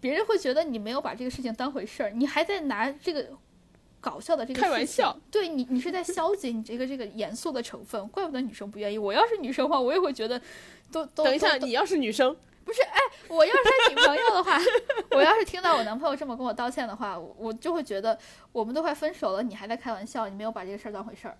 [0.00, 3.26] 别人会觉得你没有把这个事情当回事儿，你还在拿这个
[4.00, 8.08] 搞笑的这个开玩笑，对你你是在消解你这个这个严肃的成分。
[8.08, 8.96] 怪不得女生不愿意。
[8.96, 10.40] 我要是女生的话，我也会觉得
[10.90, 12.36] 都都等一下，你要是女生。
[12.62, 14.56] 不是，哎，我要是他女朋友的话，
[15.10, 18.16] 我要是听到我男朋友这么跟我道歉的话，我就会觉得
[18.52, 21.36] 我们都快分手了，你还在开玩笑，你没有把这个事儿当回事儿，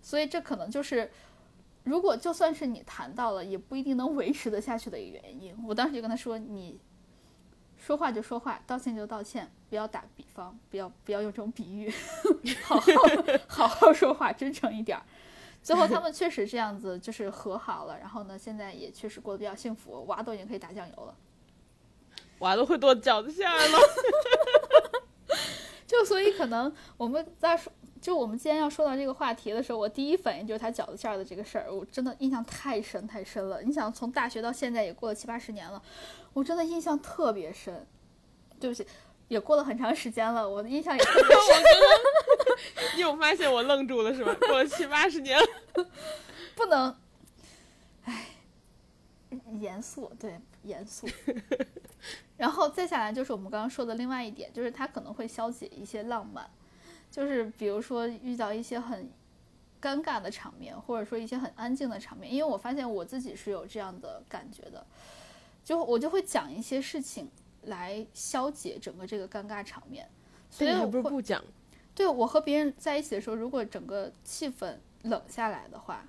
[0.00, 1.08] 所以这可能就是，
[1.84, 5.54] 如果就算是你谈到了，也不一定能维持得下去的一个原因。
[5.64, 6.80] 我当时就跟他说，你
[7.78, 11.90] 说话就说话，道歉就道歉，不要打比方，不要不要用这种比喻，
[12.62, 12.86] 好好
[13.46, 15.04] 好好说话，真诚一点儿。
[15.62, 21.14] 最后他们确实这样子就是和好了，然后呢，现在也确实过得比较幸福，娃都已经可以打酱油了。
[22.40, 23.78] 娃都会剁饺子馅儿了。
[25.86, 33.62] 就所以可能我们在说，就我们今天要说到这个话题的时候，我第一反应就是他饺子馅儿的这个事儿，我真的印象太深太深了。
[33.62, 35.82] 你想，从大学到现在也过了七八十年了，
[36.32, 37.86] 我真的印象特别深。
[38.60, 38.84] 对不起，
[39.28, 41.64] 也过了很长时间了，我的印象也特别深。
[42.96, 44.34] 你有发现我愣住了是吧？
[44.40, 45.46] 过了七八十年了，
[46.56, 46.92] 不能，
[48.02, 48.26] 唉，
[49.60, 51.06] 严肃，对，严肃。
[52.36, 56.50] 然后再下来就是我们刚刚说的另外一点，就是它可能会消解一些浪漫，
[57.10, 59.10] 就是比如说遇到一些很
[59.80, 64.86] 尴尬的场面，或者说一些很安静的场面，因为我发现我自己是有这样的感觉的，
[65.64, 67.30] 就我就会讲一些事情
[67.62, 70.08] 来消解整个这个尴尬场面，
[70.50, 71.42] 所以我不是不讲？
[71.94, 76.06] 对我和别人在一起的时候，如果整个气氛冷下来的话，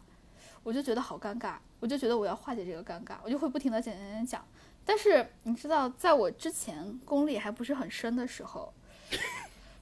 [0.62, 4.46] 我就觉得好尴尬，我就觉得我要化解这个尴尬，我就会不停的讲讲讲讲。
[4.86, 8.74] 但是你知道，在我之前功力还不是很深的时候，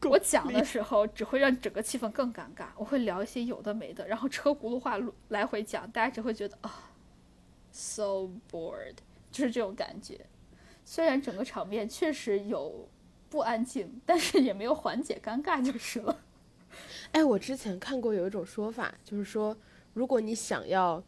[0.04, 2.68] 我讲的时候只会让整个气氛更尴尬。
[2.78, 4.98] 我会聊一些有的没的，然后车轱辘话
[5.30, 6.92] 来回讲，大家只会觉得啊
[7.72, 8.96] ，so bored，
[9.32, 10.26] 就是这种感觉。
[10.86, 12.88] 虽然整个场面确实有
[13.30, 16.22] 不安静，但是也没有缓解尴尬就是了。
[17.12, 19.58] 哎，我之前看过有一种说法，就是说，
[19.94, 21.04] 如果你想要，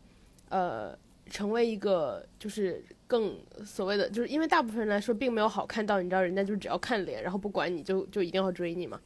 [0.49, 0.97] 呃，
[1.29, 8.99] 成为一个就是更所谓的，就是因为大部分人来说并没有好看到，你知道，人家就只要看脸，然后不管你就就一定要追你嘛。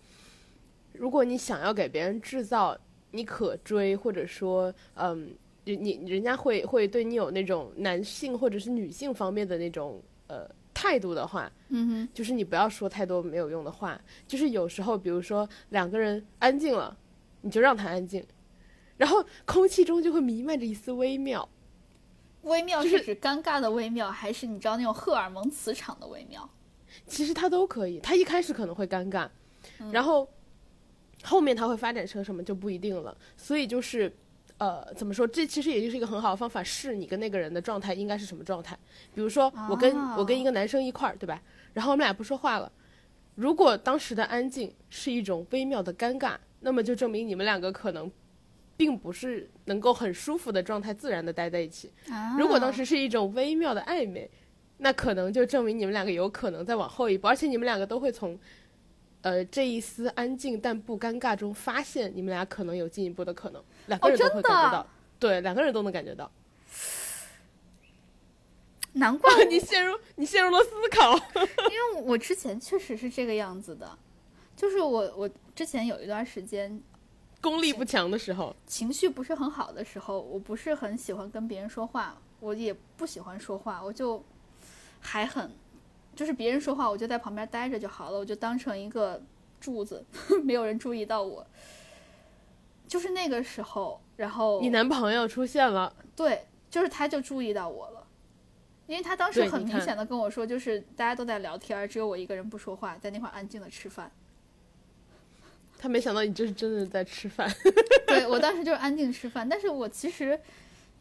[0.94, 2.78] 如果你想要给别人制造
[3.12, 16.96] 你可追，或者说，嗯，你你人家会会对你有那种男性或者是女性方面的那种呃态度的话，嗯哼，就是你不要说太多没有用的话，就是有时候，比如说两个人安静了，
[17.42, 18.24] 你就让他安静，
[18.98, 21.48] 然后空气中就会弥漫着一丝微妙。
[22.44, 26.50] 微妙是是指尴尬的微妙，还是你知道那种荷尔蒙磁场的微妙？
[27.08, 29.28] 其实他都可以，他一开始可能会尴尬，
[29.92, 30.28] 然后
[31.24, 33.18] 后面他会发展成什么就不一定了。
[33.36, 34.16] 所以就是，
[34.58, 35.26] 呃，怎么说？
[35.26, 38.78] 这其实也就是一个很好的方法，试你跟那个人的状态应该是什么状态。
[39.14, 41.42] 比如说，我跟、哦我跟一个男生一块儿，对吧？
[41.74, 42.72] 然后我们俩不说话了，
[43.36, 48.12] 如果当时的安静是一种微妙的尴尬，那么就证明你们两个可能。
[48.76, 51.92] 并不是能够很舒服的状态，自然的待在一起。
[52.10, 52.36] 啊。
[52.38, 54.30] 如果当时是一种微妙的暧昧，
[54.78, 58.38] 那可能就证明你们两个有可能再往后一步，而且你们两个都会从，
[59.22, 64.88] 呃这一丝安静但不尴尬中发现你们俩可能有进一步的可能，两个人都会感觉到，
[65.20, 66.30] 对，两个人都能感觉到。
[68.96, 71.16] 难怪 你陷入你陷入了思考，
[71.72, 73.98] 因为我之前确实是这个样子的，
[74.56, 76.80] 就是我我之前有一段时间
[77.44, 84.24] 功力不强的时候，情绪不是很好的时候，我不是很喜欢跟别人说话，我也不喜欢说话，我就
[85.02, 85.52] 还很
[86.16, 89.22] 就是别人说话我就在旁边待着就好了，我就当成一个
[89.60, 90.06] 柱子，
[90.46, 91.46] 没有人注意到我。
[92.88, 98.08] 就是那个时候，然后你男朋友出现了，对，就是他就注意到我了，
[98.88, 104.10] 因为他当时很明显的跟我说，就是大家都在聊天，只有我一个人不说话，在那块安静的吃饭。
[105.84, 107.46] 他没想到你这是真的在吃饭，
[108.08, 110.40] 对我当时就是安静吃饭，但是我其实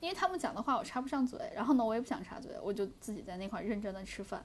[0.00, 4.44] 因为他们讲的话我插不上嘴，然后呢我也不想插嘴，我就自己在那块认真的吃饭。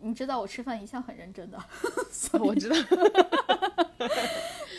[0.00, 1.58] 你知道我吃饭一向很认真的，
[2.08, 2.76] 所以我知道，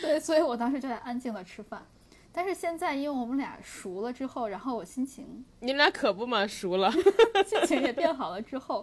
[0.00, 1.86] 对，所以我当时就在安静的吃饭。
[2.32, 6.90] 但是现在因为我们俩熟了之后，然后我心情你们俩可不嘛，熟了，
[7.44, 8.82] 心情也变好了之后，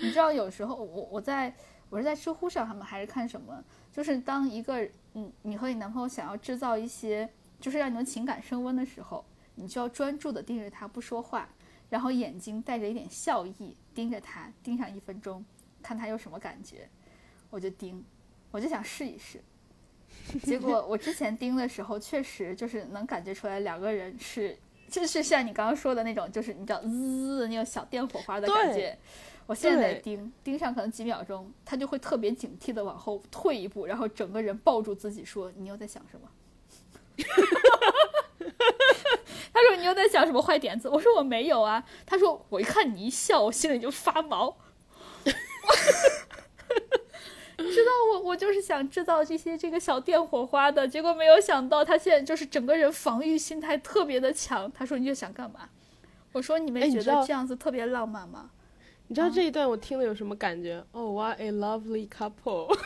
[0.00, 1.54] 你知道有时候我我在
[1.90, 3.62] 我是在知乎上，他们还是看什么？
[3.94, 4.82] 就是当一个
[5.14, 7.28] 嗯你和你男朋友想要制造一些
[7.60, 11.48] 就是让你们情感升温的时候，你就要专注的盯着他不说话，
[11.88, 15.44] 然后眼睛带着一点笑意盯着他，盯上一分钟，
[15.80, 16.88] 看他有什么感觉。
[17.50, 18.04] 我就盯，
[18.50, 19.40] 我就想试一试。
[20.42, 28.98] 结果我之前盯的时候，确实就是能感觉出来两个人是，就是像你刚刚说的那种，就是你知道滋的那种小电火花的感觉。
[29.46, 36.28] 我现在盯，盯上可能几秒钟，他就会特别警惕的往后退一步，然后整个人抱住自己说：“你又在想什么？”
[39.52, 44.56] 他说：“你又在想什么坏点子？”我说：“我没有啊。”他说：“我一看你一笑，我心里就发毛。
[47.56, 54.72] ”你知道我我就是想制造这些这个小电火花的，结果没有想到他现在就是整个人防御心态特别的强。
[54.72, 55.68] 他说：“你就想干嘛？”
[56.32, 58.50] 我说：“你没觉得这样子特别浪漫吗？”
[59.06, 60.82] 你知道这一段我听了有什么感觉？
[60.92, 62.74] 哦、w h a lovely couple！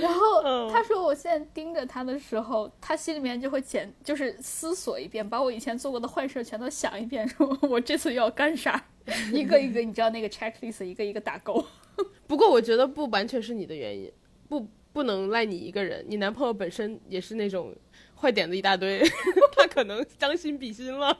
[0.00, 8.84] 然后嗯他说我现在盯着他的时候，他心里面就会检，就是思索一遍，把我以前做过的坏事全都想一遍，说我这次又要干啥，
[9.32, 11.64] 一个一个，你知道那个 checklist 一个一个打勾。
[12.26, 14.10] 不过我觉得不完全是你的原因，
[14.48, 16.04] 不不能赖你一个人。
[16.08, 17.74] 你男朋友本身也是那种
[18.16, 19.02] 坏点子一大堆，
[19.56, 21.16] 他可能将心比心了。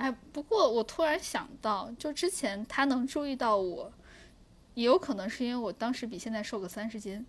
[0.00, 3.92] 哎，不过我突然想到，就之前他能注意到我，
[4.72, 7.26] 也有可能是因为我当时比现在瘦个三十斤。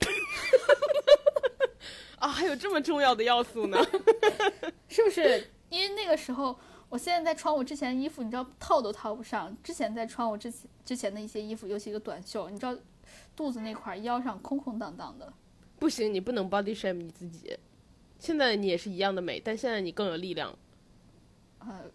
[2.18, 3.76] 啊，还有这么重要的要素呢？
[4.88, 5.50] 是不是？
[5.68, 6.58] 因为那个时候，
[6.88, 9.54] 我现在在穿我之前的衣服，你知道套都套不上。
[9.62, 12.74] 之前在穿我之前之前的一些衣服，尤其一个短袖，你知道
[13.36, 15.30] 肚子那块儿腰上空空荡荡的。
[15.78, 17.54] 不行，你不能 body shame 你自己。
[18.18, 20.56] 现在你也是一样的美，但现在你更有力量。
[21.60, 21.90] 呃，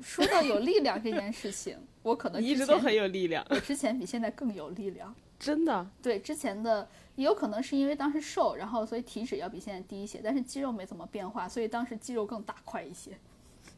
[0.00, 5.14] 说到有力量这件事情，我可能一直都很有力量，我之前比现在更有力量。
[5.38, 5.90] 真的。
[6.00, 13.18] 对，之前的也有可能是因为当时瘦，然后所以体脂要比现在低一些，但是肌肉没怎么变化，所以当时肌肉更大块一些，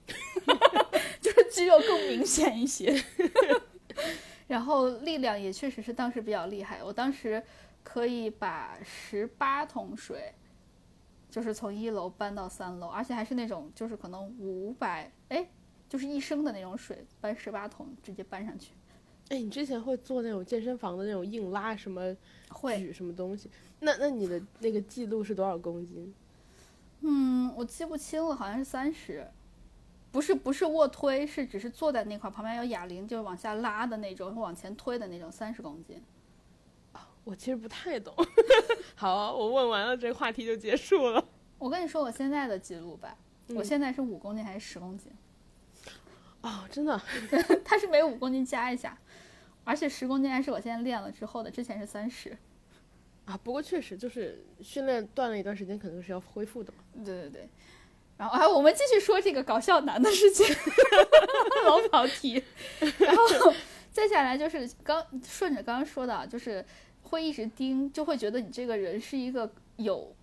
[1.21, 3.03] 就是肌肉更明显一些。
[4.47, 7.43] 然后力量也确实是当时比较厉害，我当时
[7.83, 10.35] 可以把十八桶水，
[11.35, 15.45] 就是从一楼搬到三楼，而且还是那种就是可能五百哎，
[15.89, 18.71] 就是一升的那种水，搬十八桶直接搬上去。
[19.31, 22.17] 哎，你之前会做那种健身房的那种硬拉什么
[22.51, 23.51] 会，举什么东西？
[23.81, 26.15] 那那你的那个记录是多少公斤？
[27.01, 29.27] 嗯，我记不清了，好像是三十，
[30.13, 36.01] 不是不是卧推，是只是坐在那块儿，旁边有哑铃，就是往下拉的那种，往前推的那种，三十公斤。
[37.25, 38.15] 我其实不太懂。
[38.95, 41.25] 好啊，我问完了，这个话题就结束了。
[41.59, 43.17] 我跟你说我现在的记录吧，
[43.49, 45.11] 我嗯现在是五公斤还是十公斤？
[46.43, 47.01] 哦，真的，
[47.65, 48.99] 它是每五公斤加一下，
[49.65, 52.37] 而且十公斤还是我现在练了之后的，之前是三十。
[53.25, 56.85] 啊，不过确实就是训练断了一段时间，肯定是要恢复的嘛。
[57.05, 57.49] 对对对。
[58.19, 60.45] 然后啊，我们继续说这个搞笑男的事情，
[61.65, 62.45] 老跑题。
[62.99, 63.53] 然后
[63.91, 66.63] 再下来就是刚顺着刚刚说的啊，就是
[67.15, 70.15] 会一直盯，就会觉得你这个人是一个有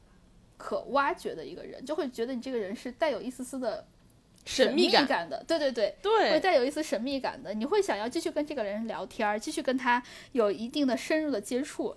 [0.58, 3.86] 可挖掘的一个人，就会觉得你这个人是带有一丝丝的
[4.46, 5.44] 神秘感，的。
[5.48, 5.96] 对对对，
[6.32, 11.96] 会，带有一丝神秘感的，你会想要继续跟这个人聊天儿，继续跟他有一定的深入的接触。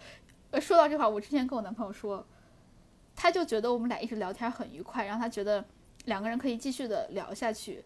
[0.53, 2.25] 呃，说到这块儿，我之前跟我男朋友说，
[3.17, 5.65] 他就觉得我们俩一直聊天很愉快，让他觉得
[6.05, 7.85] 两个人可以继续的聊下去，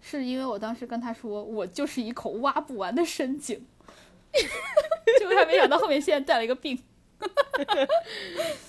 [0.00, 3.64] 是因为我当时跟他说，我就是一口挖不完的深井。
[5.18, 6.82] 结 果他没想到后面现在带了一个病。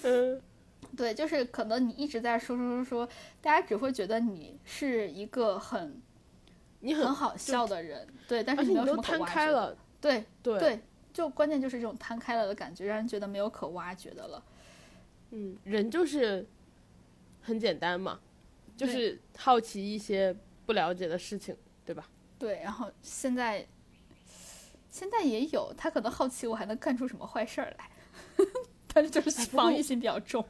[0.03, 0.41] 嗯，
[0.97, 3.09] 对，就是可能你一直在说说说说，
[3.41, 6.01] 大家只会觉得你是一个很
[6.81, 10.79] 你很很好笑的人，对，但是你没有什你都摊么可挖掘的开了，对对，对，
[11.13, 14.43] 就关键就是这种摊开了的感觉，让人觉得没有可挖掘的了。
[15.29, 16.45] 嗯，人就是
[17.41, 18.19] 很简单嘛，
[18.75, 22.09] 就是好奇一些不了解的事情，对吧？
[22.37, 23.65] 对，然后现在
[24.91, 27.89] 现在也有，他可能好奇我还能干出什么坏事儿来，
[28.93, 30.45] 但是就是防御心比较重。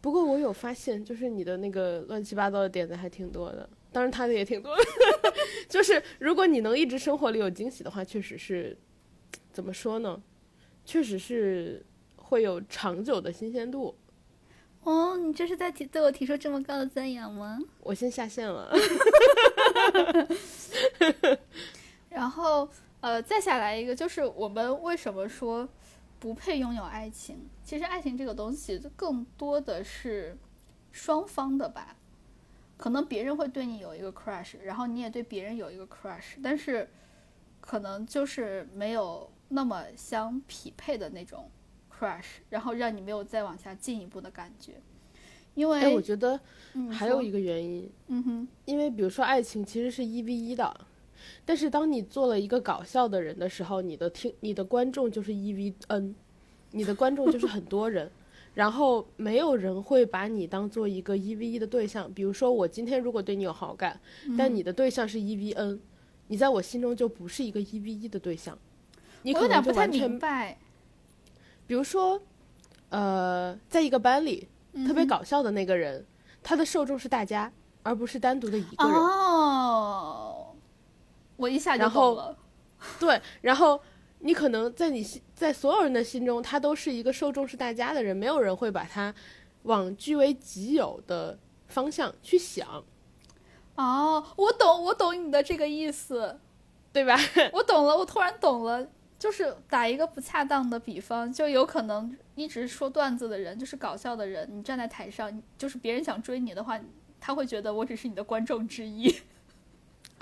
[0.00, 4.84] 不过我有发现，就是你的那个乱七八糟的点子还挺多的，当然他的也挺多的。
[5.68, 8.76] 就是如果你能一直生活里有惊喜的话，确实是
[9.52, 10.22] 怎么说呢？
[10.84, 11.84] 确实是
[12.16, 13.96] 会有长久的新鲜度。
[14.82, 17.58] 哦，你这是在提对我提出这么高的赞扬吗？
[17.80, 18.72] 我先下线了。
[22.08, 22.68] 然后
[23.02, 25.68] 呃，再下来一个就是我们为什么说
[26.18, 27.36] 不配拥有爱情？
[27.64, 30.38] 其实爱情这个东西更多的是
[30.92, 31.96] 双方的吧。
[32.76, 36.88] 可能别人会对你有一个 crush，然后你也对别人有一个 crush，但是
[37.60, 41.50] 可能就是没有那么相匹配的那种
[41.90, 44.80] crush，然后让你没有再往下进一步的感觉。
[45.54, 46.40] 因为、哎，我觉得
[46.90, 50.86] 还有一个原因，嗯哼，因为比如说爱情其实是一 v 一的，
[51.44, 56.14] 但是当你做了一个搞笑的人的时候，你的听你的观众就是 E V N，
[56.70, 58.10] 你的观众就是很多人，
[58.54, 62.12] 然后没有人会把你当做一个一 v 一的对象。
[62.12, 63.98] 比如说我今天如果对你有好感，
[64.36, 65.80] 但你的对象是 E V N，
[66.28, 68.56] 你在我心中就不是一个一 v 一的对象，
[69.22, 70.58] 你可能不太就完全明白。
[71.66, 72.20] 比如说，
[72.90, 74.48] 呃，在一个班里
[74.86, 76.04] 特别搞笑的那个人，
[76.42, 77.50] 他的受众是大家，
[77.82, 78.94] 而不是单独的一个人。
[78.94, 79.61] 哦，
[81.42, 82.34] 我一下就懂了。
[82.98, 83.78] 对，然后
[84.20, 89.14] 你可能在你心，在所有人的心中，他都是一个受重视大家的人，没有人会把他
[89.64, 92.84] 往据为己有的方向去想。
[93.74, 96.38] 哦，我懂，我懂你的这个意思，
[96.92, 97.16] 对吧？
[97.52, 98.86] 我懂了，我突然懂了。
[99.18, 106.76] 就是打一个不恰当的比方，就有可能一直说段子的人，就是搞笑的人，你站在台上，就是别人想追你的话，
[107.20, 109.14] 他会觉得我只是你的观众之一，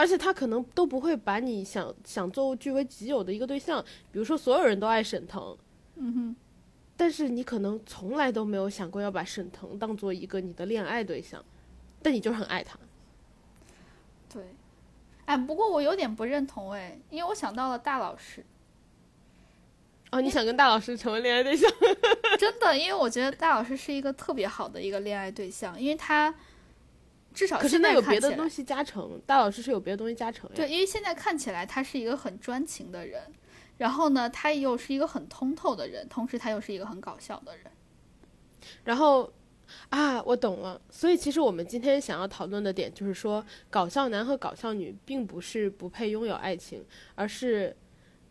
[0.00, 5.54] 而且他可能都不会把你想想做据为己有的一个对象，比如说所有人都爱沈腾，
[5.96, 6.36] 嗯哼，
[6.96, 11.44] 但是你可能从来都没有想过要把沈腾当做一个你的恋爱对象，
[12.02, 12.78] 但你就是很爱他。
[14.32, 14.54] 对，
[15.26, 18.42] 哎，不过我有点不认同哎，因为我想到了大老师。
[20.12, 21.70] 哦，你想跟大老师成为恋爱对象？
[22.38, 26.34] 真的，因为我觉得大老师是一个特别好的一个恋爱对象，因为他
[27.32, 30.56] 至少可是那有别的东西加成，大老师是有别的东西加成呀。
[30.56, 33.22] 对，因为现在看起来他是一个很专情的人，
[33.78, 37.66] 然后呢，他又是一个很通透的人，同时他又是一个很搞笑的人。
[38.84, 39.32] 然后
[39.88, 40.80] 啊，我懂了。
[40.90, 47.76] 所以其实我们今天想要讨论的点就是说，搞笑男和搞笑女并不是不配拥有爱情，而是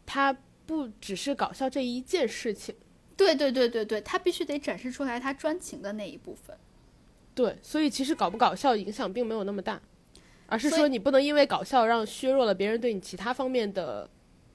[0.05, 0.35] 他。
[0.69, 2.75] 不只是搞笑这一件事情，
[3.17, 6.55] 对对对对对，他必须得展示出来他专情的那一部分。
[7.33, 9.81] 对，所以其实搞不搞笑影响并没有那么大，
[10.47, 14.09] 而是说你不能因为搞笑让削弱了别人对你其他方面的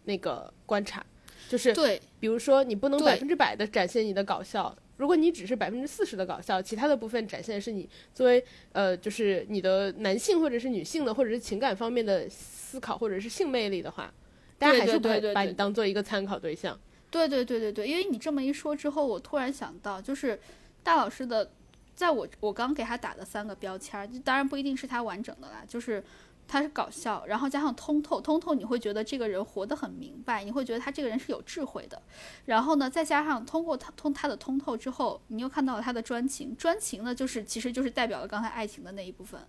[0.04, 1.04] 那个观察。
[1.48, 14.12] 就是对，比如说你不能百分之百的展现你的搞笑，如果你只是百分之四十的搞笑，其他的部分展现的是你作为呃，就是你的男性或者是女性的或者是情感方面的思考或者是性魅力的话。
[14.56, 16.78] 大家还是会把你当做一个参考对象。
[17.10, 20.38] 对对对对对，因为你这么一说之后，我突然想到，就是
[20.82, 21.50] 大老师的，
[21.94, 26.02] 在我我刚给他打的三个标签儿，当然不一定是他完整的啦，就是
[26.46, 32.02] 他是搞笑，然后加上通透，通透你会觉得这个人活得很明白，你会觉得他这个人是有智慧的。
[32.46, 39.40] 然后呢，再加上通过他通他的通透之后，你又看到了他的专情，专情呢就是其实就是代表了刚才爱情的那一部分。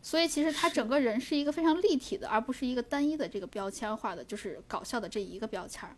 [0.00, 5.94] 所以其实他整个人是一个非常立体的，而不是一个单一的这个标签化的，就是搞笑的这一个标签儿。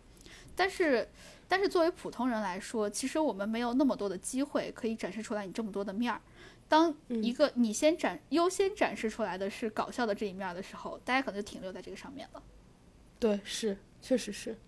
[0.56, 1.08] 但是，
[1.54, 6.20] 但是作为普通人来说，其实我们没有那么多的机会可以展示出来你这么多的面儿。
[6.68, 12.42] 当一个你先展优先展示出来的是搞笑的这一面的时候，大家可能就停留在这个上面了。
[13.20, 14.58] 对，是，确实是。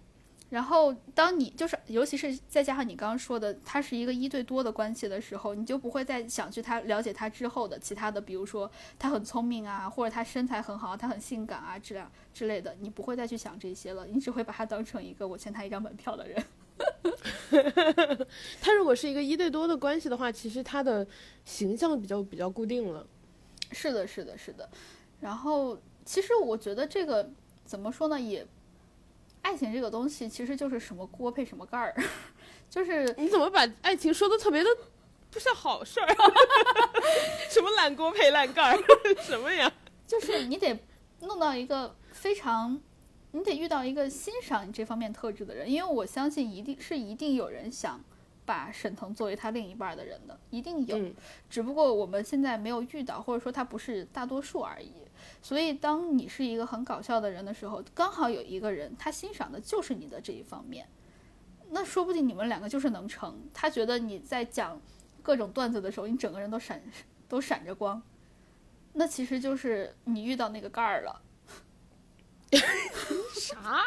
[0.48, 16.40] 然后，当你就是，尤其是再加上你刚刚说的，他是一个一对多的关系的时候，你就不会再想去他了解他之后的其他的，比如说他很聪明啊，或者他身材很好，他很性感啊，这样之类的，你不会再去想这些了，你只会把他当成一个我欠他一张门票的人。
[18.60, 21.06] 他如果是一个一对多的关系的话，其实他的
[21.44, 23.06] 形象比较比较固定了。
[23.72, 24.68] 是的，是的，是的。
[25.20, 27.28] 然后，其实我觉得这个
[27.64, 28.46] 怎么说呢，也。
[29.42, 31.94] 爱情这个东西其实就是什么锅配什么盖儿，
[32.68, 34.68] 就是你怎么把爱情说的特别的
[35.30, 36.08] 不是好事儿？
[37.48, 38.78] 什么烂锅配烂盖儿？
[39.22, 39.72] 什么呀？
[40.04, 40.76] 就是你得
[41.20, 42.80] 弄到一个非常，
[43.36, 48.02] 你得遇到一个欣赏你这方面特质的人，因为我相信一定是一定有人想
[48.46, 51.12] 把沈腾作为他另一半的人的，一定有，
[51.50, 54.90] 只不过我们现在没有遇到，或者说他不是大多数而已。
[55.42, 60.88] 所以，当你是一个很搞笑的人的时候，刚好有一个人他欣赏的就是你的这一方面，
[61.68, 63.38] 那说不定你们两个就是能成。
[63.52, 64.80] 他觉得你在讲
[65.22, 66.82] 各种段子的时候，你整个人都闪
[67.28, 68.02] 都闪着光，
[68.94, 71.20] 那其实就是你遇到那个盖儿了。
[73.34, 73.84] 啥？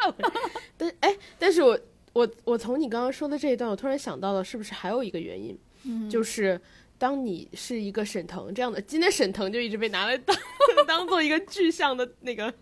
[0.78, 1.80] 但哎，但是我
[2.14, 6.60] 我我从你刚刚说的这一段，我突然想到了，是不是还有一个原因，嗯就是。
[7.00, 10.36] 当你是一个沈腾这样的，今天沈腾就一直被拿来当
[10.86, 12.54] 当做一个具象的那个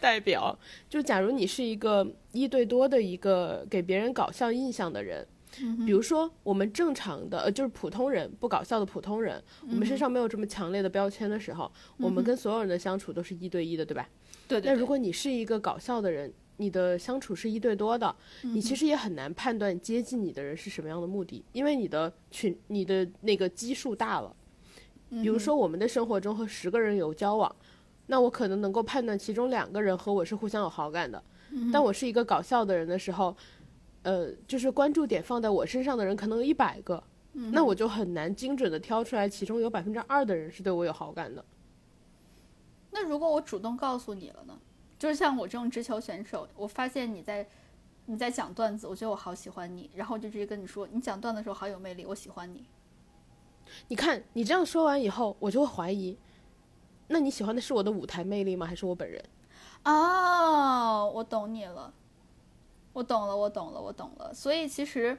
[0.00, 0.58] 代表。
[0.90, 5.24] 就假如你是一个一对多的一个给别人搞笑印象的人，
[5.84, 14.08] 比如说我们正常的呃就是普通人不搞笑的普通人，我们身上没有这么强烈的标签的时候，我们跟所有人的相处都是一对一的，对吧？
[14.48, 14.72] 对对。
[14.72, 16.32] 那如果你是一个搞笑的人。
[16.56, 24.32] 你的相处是一对多的，你其实也很难判断接近你的人是什么样的目的，因为你的群、你的那个基数大了。
[25.10, 27.52] 比如说，我们的生活中和十个人有交往，
[28.06, 31.20] 那我可能能够判断其中两个人和我是互相有好感的。
[31.72, 33.36] 但我是一个搞笑的人的时候，
[34.04, 37.02] 呃，就是关注点放在我身上的人可能有一百个，
[37.32, 41.44] 那我就很难精准的挑出来其中有百分之二的人是对我有好感的。
[42.92, 44.56] 那如果我主动告诉你了呢？
[44.96, 47.46] 就是像我这种直球选手，我发现你在
[48.06, 52.64] 你在讲段子，我觉得我好喜欢你，然后就直接跟你说，你讲段子的时候好有魅力，我喜欢你。
[53.88, 56.16] 你看你这样说完以后，我就会怀疑，
[57.08, 58.66] 那你喜欢的是我的舞台魅力吗？
[58.66, 59.22] 还是我本人？
[59.84, 61.92] 哦，我懂你了，
[62.94, 64.32] 我懂了，我懂了，我懂了。
[64.32, 65.18] 所以其实，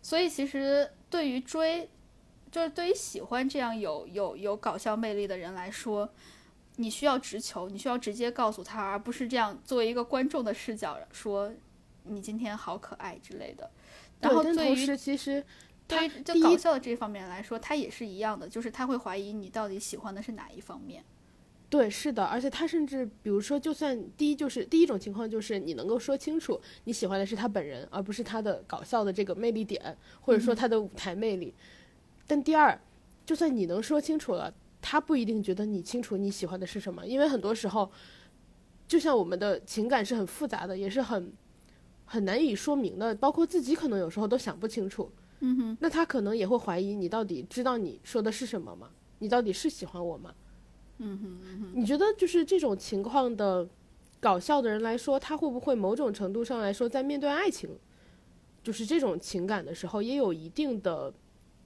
[0.00, 1.90] 所以其实对于追，
[2.50, 6.08] 就是对于喜欢这样有有有搞笑魅力的人来说。
[6.76, 11.48] 你需要直球，你需要直接告诉他，而不是这样作为一个观众的视角说
[12.02, 13.70] 你今天好可爱之类的。
[14.18, 15.44] 然后同时其实
[15.86, 21.04] 对于就搞笑的这方面来说，他也是一样的，就是他会怀疑你到底喜欢的是哪一方面。
[21.74, 31.52] 对，是的，而且他甚至比如说，就算第一就是第一种情况就是你能够说清楚你喜欢的是他本人，而不是他的搞笑的这个魅力点，或者说他的舞台魅力。
[32.28, 32.80] 但第二，
[33.26, 37.90] 就算你能说清楚了，他不一定觉得你清楚你喜欢的是什么，因为很多时候，
[38.86, 41.32] 就像我们的情感是很复杂的，也是很
[42.04, 45.10] 很难以说明的，包括自己可能有时候都想不清楚。
[45.40, 48.90] 嗯哼，那他可能也会怀疑你到底知道你说的是什么吗？
[49.18, 50.32] 你到底是喜欢我吗？
[50.98, 51.72] 嗯哼，嗯哼。
[51.74, 53.68] 你觉得就是这种情况的
[54.20, 57.78] 搞笑的人来说，他会不会某种程度上来说，在面对爱情，
[58.62, 61.12] 就是这种情感的时候，也有一定的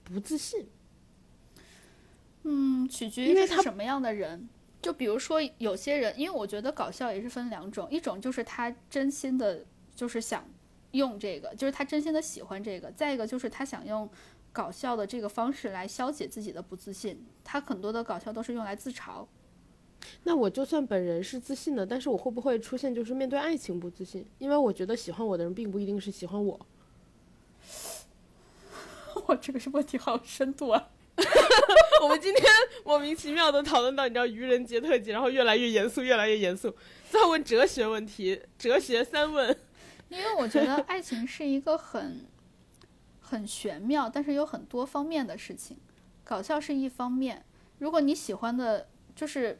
[0.03, 0.67] 不自信？
[2.43, 4.47] 嗯，取决于他什么样的人。
[4.81, 10.45] 就比如说有些人，因为我觉得搞笑也是分两种，一种就是他真心的，就是想
[10.91, 14.09] 用这个，就是他真心的喜欢这个；再一个就是他想用
[14.59, 17.25] 搞笑的这个方式来消解自己的不自信。
[17.45, 19.25] 他很多的搞笑都是用来自嘲。
[20.23, 24.25] 那我就算本人是自信的，但是我会不会出现就是面对爱情不自信？
[24.37, 26.59] 因为我觉得喜欢我的人并不一定是喜欢我。
[29.27, 30.89] 我，这个是问题好深度啊！
[32.03, 32.45] 我们今天
[32.83, 36.75] 莫名其妙的讨论到你知道愚人节特辑，然后越来越严肃，越来越严肃，
[37.09, 39.55] 再问哲学问题，哲学三问。
[40.09, 42.25] 因为我觉得爱情是一个很
[43.29, 45.77] 很玄妙，但是有很多方面的事情。
[46.23, 47.45] 搞笑是一方面，
[47.77, 49.59] 如果你喜欢的，就是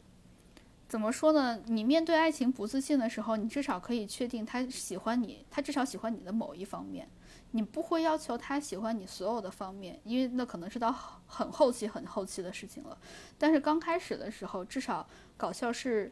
[0.87, 1.61] 怎么说呢？
[1.67, 7.07] 你面对爱情不自信的时候，你至少可以确定他喜欢你，他至少喜欢你的某一方面。
[7.51, 10.91] 你不会要求他喜欢你所有的方面，因为那可能是到
[11.27, 12.97] 很后期、很后期的事情了。
[13.37, 16.11] 但是刚开始的时候，至少搞笑是，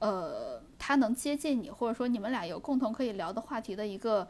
[0.00, 4.28] 呃，他能接近你，或者说你们俩有共同可以聊的话题的一个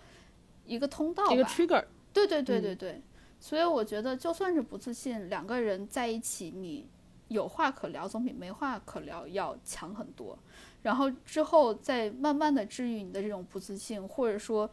[0.64, 1.32] 一个通道吧。
[1.34, 1.84] 一个 trigger，
[2.16, 3.02] 对对对对对，
[3.38, 6.86] 所以我觉得就算是不自信，两个人在一起，你
[7.28, 10.38] 有话可聊总比没话可聊要强很多。
[10.82, 14.70] 然后之后再慢慢的治愈你的这种不自信，或者说，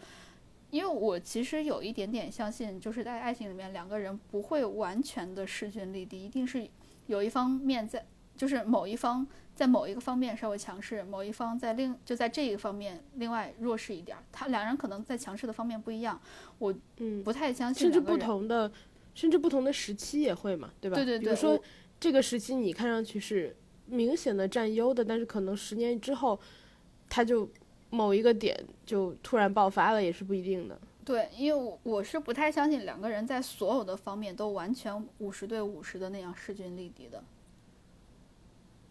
[0.69, 6.69] 因为我其实有一点点相信，就是在爱情里面两个人不会完全的势均力敌，一定是
[7.07, 8.05] 有一方面在，
[8.35, 9.25] 就是某一方
[9.55, 16.19] 在某一个方面稍微强势，某一方在另就在这一个方面另外弱势一点儿，他两人可能在强势的方面不一样，
[16.57, 18.17] 我嗯，不太相信甚至不。
[18.17, 18.71] 同的，
[19.13, 20.95] 甚至不同的时期也会嘛，对吧？
[20.95, 21.61] 对对对，比如说
[21.99, 23.55] 这个时期你看上去是
[23.85, 26.39] 明显的占优的，但是可能十年之后，
[27.09, 27.47] 他就
[27.89, 30.79] 某一个点就突然爆发了，也是不一定的。
[31.05, 37.21] 对，因为我我是不太相信两个人在所有的方面都完全五十对五十的那样势均力敌的。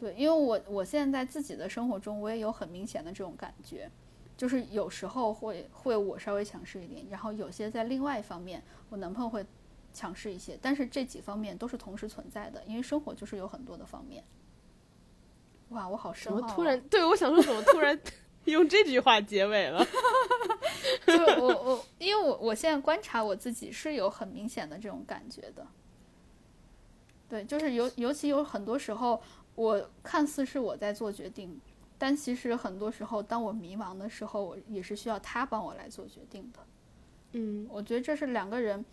[0.02, 3.88] 对，因为我我现在在自己的生活中，我也有很明显的这种感觉，
[4.36, 9.46] 就是有时候会会我稍微强势一点，然后有些在另外一方面，我男朋友会
[9.94, 14.24] 强势一些，但是这几方面都是同时存在的，因为生活就是有很多的方面。
[15.68, 16.48] 哇，我好深怎奥、啊！
[16.48, 16.80] 么突然？
[16.88, 17.96] 对，我想说怎么突然
[18.46, 19.86] 用这句话结尾了？
[21.06, 25.64] 就我我，因为我我现在观察我自己是有很明显的这种感觉的。
[27.28, 29.22] 对，就是尤尤其有很多时候，
[29.54, 31.60] 我看似是我在做决定，
[31.98, 36.58] 但其实很多时候，当我迷茫的时候，我也是需要他帮我来做决定的。
[37.32, 38.84] 嗯，我觉得这是两个人，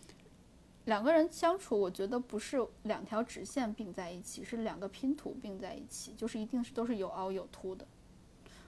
[0.84, 7.86] 两个人相处，我觉得不是两条直线并在一起，是两个拼图并在一起，就是一定是都是有凹有凸的。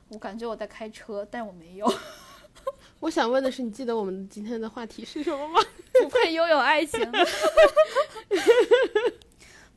[0.08, 1.90] 我感觉我在开车，但我没有。
[3.00, 5.60] 我想问的是，你记得我们今天的话题是什么吗？
[6.02, 7.00] 不配拥有爱情。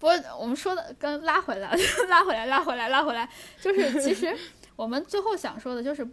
[0.06, 1.76] 不过我们说的跟拉回来，
[2.10, 3.28] 拉回来，拉回来，拉回来，
[3.60, 4.38] 就是其实
[4.78, 6.08] 我们最后想说的就是，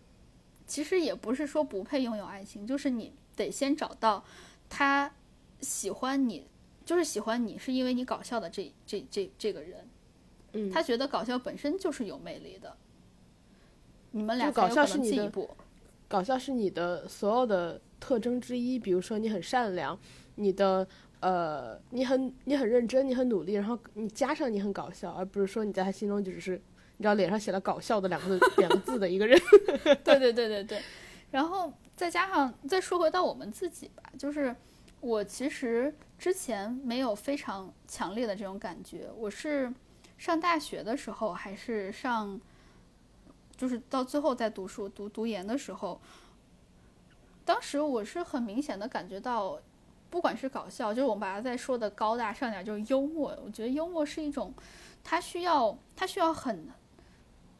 [0.66, 4.24] 其实也不是说不配拥有爱情，就是你得先找到
[4.70, 5.12] 他
[5.60, 6.48] 喜欢你，
[6.86, 9.86] 就是喜欢你是因为你搞笑的这这这这个人，
[10.54, 12.74] 嗯，他觉得搞笑本身就是有魅力的，
[14.12, 15.50] 你们俩搞笑是进一步。
[16.08, 19.98] 搞笑是你的所有的特征之一，比如说你很善良，
[20.36, 20.88] 你的
[21.22, 26.60] 呃，你很你很认真，你很努力，然后你加上你很搞笑，而不是说你在他心中就只是
[26.96, 29.40] 你知道脸上写了“搞笑”的两个字两个字的一个人。
[30.02, 30.82] 对 对对对对，
[31.30, 34.52] 然后再加上再说回到我们自己吧，就是
[35.00, 39.72] 我其实之前没有非常强烈的这种感觉，我是
[40.18, 42.40] 上大学的时候还是上，
[43.56, 46.00] 就是到最后在读书读读研的时候，
[47.44, 49.60] 当时我是很明显的感觉到。
[50.12, 53.34] 不管是搞笑，就是我们把它再说的高大上点，就是幽默。
[53.42, 54.52] 我觉得幽默是一种，
[55.02, 56.68] 它需要它需要很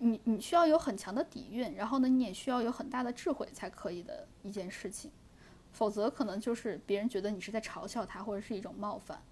[0.01, 5.11] 你你需要有很强的底蕴，然后呢，你也需要有很大的智慧才可以的一件事情，
[5.73, 9.23] 否则可能就是别人觉得你是在嘲笑他，或者是一种冒犯。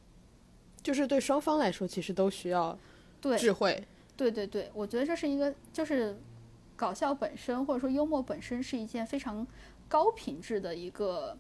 [0.82, 2.78] 就是对双方来说，其实都需要
[3.20, 3.86] 对，智慧。
[4.16, 6.18] 对对对，我觉得这是一个，就是
[6.74, 9.46] 搞笑本身或者说幽默本身是一件非常
[9.88, 11.36] 高品质的一个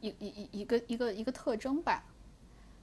[0.00, 2.04] 一一一一个一个一个特征吧，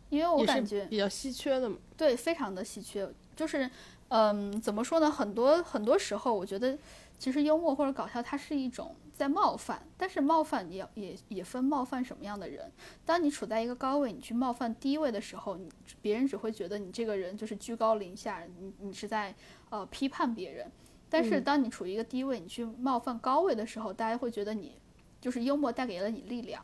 [0.10, 1.78] 因为我感觉比较稀缺的嘛。
[1.96, 3.70] 对非常的稀缺，就是
[4.10, 5.10] 嗯，怎么说呢？
[5.10, 6.78] 很多很多时候，我觉得
[7.18, 12.72] 其实幽默或者搞笑它是一种在冒犯，但是冒犯也也也分冒犯什么样的人。
[13.06, 15.70] 当你处在一个高位，你去冒犯低位的时候，你
[16.02, 19.34] 别人只会觉得你这个人就是居高临下，你你是在
[19.70, 20.70] 呃批判别人。
[21.10, 24.78] 但是当你处于一个低位，你去冒犯高位的时候，大家会觉得你
[25.22, 26.64] 就是幽默带给了你力量。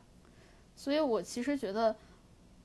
[0.81, 1.95] 所以我其实觉得，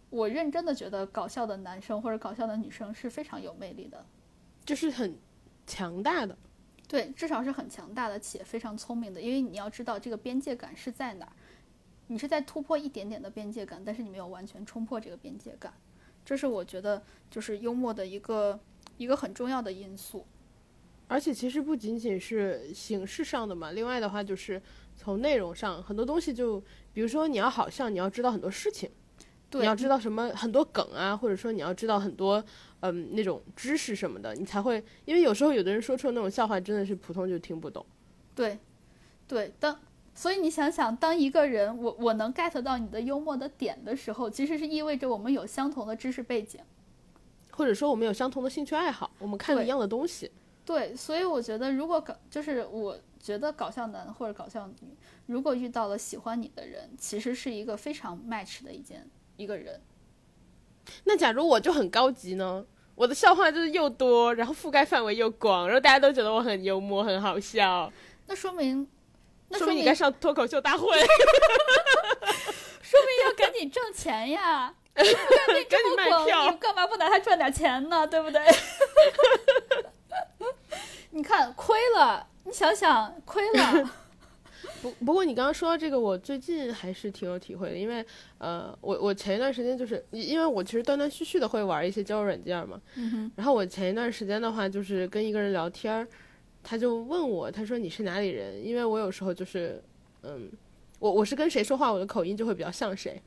[0.09, 4.07] 我认真的觉得搞笑的男生或者搞笑的女生是非常有魅力的。
[4.65, 5.19] 就是很
[5.67, 6.35] 强大的。
[6.89, 11.33] 对，至少是很强大的且非常聪明的，因为你要知道这个边界感是在哪儿，
[12.07, 15.75] 你是在突破一点点的边界感，但是你没有完全冲破这个边界感，
[16.25, 18.59] 这是我觉得就是幽默的一个
[18.97, 20.25] 一个很重要的因素。
[21.07, 24.63] 而且其实不仅仅是形式上的嘛，另外的话就是
[24.97, 26.63] 从内容上，很多东西就，
[26.97, 28.89] 比如说你要好像，你要知道很多事情，
[29.51, 32.43] 对，你要知道什么很多梗啊，或者说你要知道很多
[32.81, 37.85] 嗯那种知识什么的，你才会，因为有时候有的人说出的那种笑话真的是普通就听不懂。
[38.35, 38.59] 对，
[39.29, 39.79] 对，当
[40.15, 46.59] 所以你想想，当一个人我我能 get 到你的幽默的点的时候，其实是意味着我们有相同的知识背景。
[47.51, 50.31] 或者说我们有相同的兴趣爱好，我们看一样的东西。
[50.65, 54.97] 对，所以我觉得，如果搞，就是我觉得搞笑男或者搞笑女，
[55.27, 59.05] 如果遇到了喜欢你的人，其实是一个非常 match 的一件
[59.37, 59.81] 一个人。
[61.03, 62.65] 那假如我就很高级呢？
[62.95, 67.93] 我的笑话就是又多，然后覆盖范围又广，然后大家都觉得我很幽默、很好笑，
[68.29, 68.87] 那说明，
[69.49, 70.87] 那说明明你该上脱口秀大会，
[72.81, 74.73] 说明要赶紧挣钱呀！
[74.95, 78.07] 覆盖面这赶紧么广，卖票你干嘛不拿它赚点钱呢？
[78.07, 78.41] 对不对？
[81.11, 83.91] 你看亏了，你想想亏了。
[84.81, 88.05] 不不过你刚刚说到这个，我最近还是挺有体会的，因为
[88.39, 96.07] 呃，我我前一段时间就是因为我其实断断续续的会玩一些交友软件嘛，嗯，然后我前一段时间的话就是跟一个人聊天，
[96.63, 98.65] 他就问我，他说你是哪里人？
[98.65, 99.83] 因为我有时候就是
[100.23, 100.51] 嗯，
[100.99, 103.21] 我我是跟谁说话，我的口音就会比较像谁，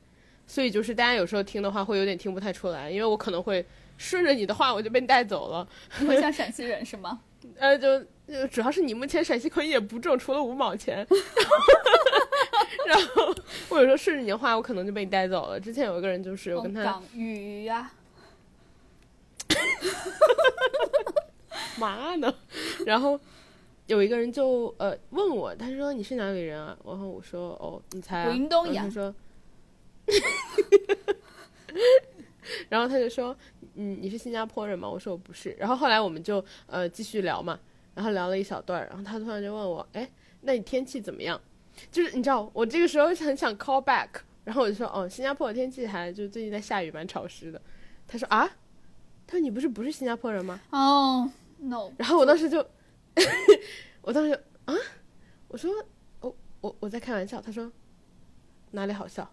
[0.46, 3.64] 所以就是大家有时候听的话会有点听不太出来，因为我可能会
[3.96, 5.66] 顺着你的话我就被你带走了，
[6.00, 7.20] 你会像 陕西人是吗？
[7.58, 11.06] 呃，就就主要是你目前陕西口音也不重，除了五毛钱。
[12.86, 13.34] 然后
[13.68, 15.60] 我有时候顺着你的话，我可能就被你带走了。
[15.60, 17.92] 之前有一个人就是我跟他港语呀、
[21.78, 22.34] 妈呢，
[22.84, 23.18] 然后
[23.86, 26.76] 有一个人就呃问我，他说你是哪里人啊？
[26.84, 29.14] 然后我说哦，你猜、他说，
[32.68, 33.36] 然后他就说
[33.74, 34.88] 嗯你是新加坡人吗？
[34.88, 35.50] 我说我不是。
[35.58, 37.58] 然后后来我们就呃继续聊嘛，
[37.94, 40.08] 然后聊了一小段儿，然后他突然就问我，哎，
[40.42, 41.40] 那你天气怎么样？
[41.90, 44.08] 就是你知道我这个时候很想 call back，
[44.44, 47.60] 然后我就说哦，新加坡的天气还就最近在下雨，蛮潮湿的。
[48.06, 48.46] 他说啊，
[49.26, 50.60] 他说你不是不是新加坡人吗？
[50.70, 52.58] 哦、no，然后我当时就，
[54.02, 54.74] 我当时就啊，
[55.48, 55.70] 我说
[56.20, 57.70] 我我我在开玩笑，他说
[58.72, 59.30] 哪里好笑？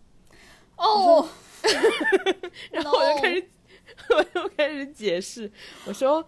[0.78, 1.28] 哦，
[2.72, 3.48] 然后我就开始
[4.16, 5.52] 我就开始解释，
[5.86, 6.24] 我说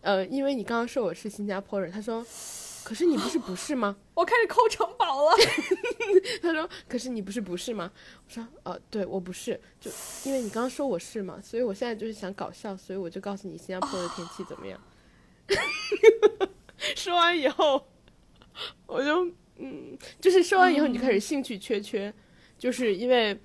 [0.00, 2.24] 呃，因为你刚刚说我是新加坡人，他说
[2.84, 3.96] 可是你不是不是吗？
[4.14, 5.36] 我开始抠城堡了。
[6.42, 7.90] 他说可是你不是不是吗？
[8.26, 9.90] 我说呃，对我不是，就
[10.24, 14.78] 因为你刚刚说我是嘛，所以我现在就是想搞笑，所以我就告诉你新加坡的天气怎么样。
[16.94, 17.86] 说完以后，
[18.86, 19.26] 我就
[19.56, 22.12] 嗯，就是说完以后你就开始兴趣缺缺，
[22.58, 23.38] 就是因为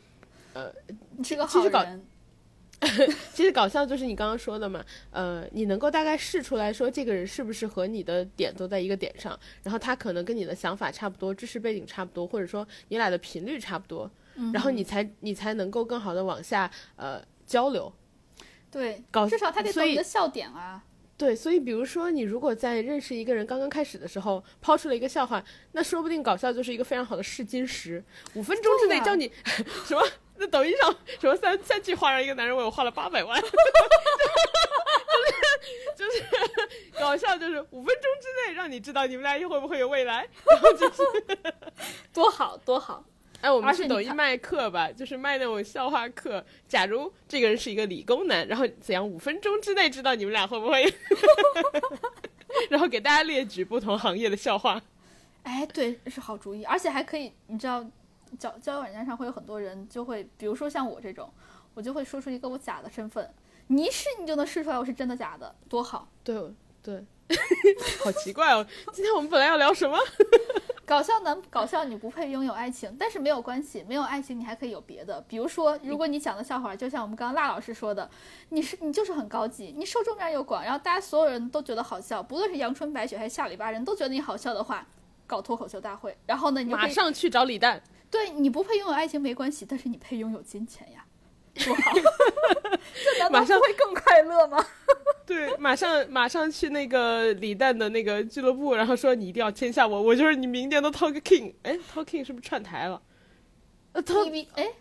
[1.20, 2.05] 你是个其实搞好人，
[3.36, 17.91] 其实搞笑就是你刚刚说的嘛，呃，你能够大概试出来说这个人是不是和你的点都在一个点上，然后他可能跟你的想法差不多，知识背景差不多，或者说你俩的频率差不多，嗯然后你才你才能够更好的往下呃交流。
[18.72, 20.82] 对，搞至少他得懂你的笑点啊。
[21.17, 25.43] 对，所以比如说你如果在认识一个人刚刚开始的时候抛出了一个笑话，
[25.74, 28.01] 那说不定搞笑就是一个非常好的试金石，
[28.36, 29.30] 五分钟之内对啊教你
[29.86, 30.01] 什么。
[30.40, 33.40] 在抖音上，什么三三句话让一个男人为我花了八百万，
[35.96, 36.24] 就是就是
[37.00, 40.28] 搞笑，就是五分钟之内让你知道你们俩会不会有未来。
[40.50, 41.04] 然后就是，
[42.14, 43.04] 多好多好，
[43.42, 46.44] 哎，我们是抖音卖课吧，就是卖那种笑话课。
[46.68, 50.92] 假如这个人是一个理工男，然后怎样五分钟之内知道你们俩会不会？
[52.70, 54.82] 然后给大家列举不同行业的笑话。
[55.44, 57.84] 哎，对，是好主意，而且还可以，你知道，
[58.38, 61.32] 交交友软件上会有很多人就会，比如说像我这种，
[61.74, 63.34] 我就会说出一个我假的身份，
[63.68, 66.08] 你一试你就能试出来我是真的假的，多好。
[66.24, 67.06] 对对，
[68.04, 68.66] 好奇怪哦。
[68.94, 69.98] 今天我们本来要聊什么？
[70.86, 78.10] 搞笑男，搞笑女不配拥有爱情，但是没有关系，没有爱情你还可以有别的，比如说，如果你讲的笑话就像我们刚刚辣老师说的，
[78.50, 84.88] 你是你就是很高级，你受众面又广，然后大家所有人都觉得好笑，不论是阳春白雪还是下里巴人都觉得你好笑的话，
[85.28, 87.84] 搞脱口秀大会，然后呢，你马上去找李诞。
[88.12, 91.05] 对你不配拥有爱情没关系，但是你配拥有金钱呀，
[91.66, 91.91] 多好！
[93.03, 94.66] 这难道马上不会更快乐吗？
[95.26, 101.53] 对，马上马上去那个李诞的那个俱乐部，然后说你一定要签下我，我就是你明年的 Talk King。
[101.62, 102.99] 哎，Talk King 是不是串台了？
[103.91, 104.72] 呃，Talk 你比哎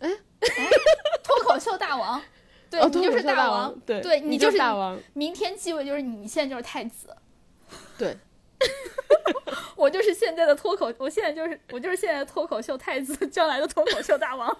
[0.00, 0.70] 哎哎，
[1.22, 2.20] 脱口秀大王，
[2.68, 7.14] 对、哦，你就是脱口秀大王，对对你就是大王，明天继位就是你，你现在就是太子，
[7.96, 8.16] 对，
[9.76, 14.56] 我就是现在的脱口，我现在就是我就是现在的脱口秀太子，将来的脱口秀大王，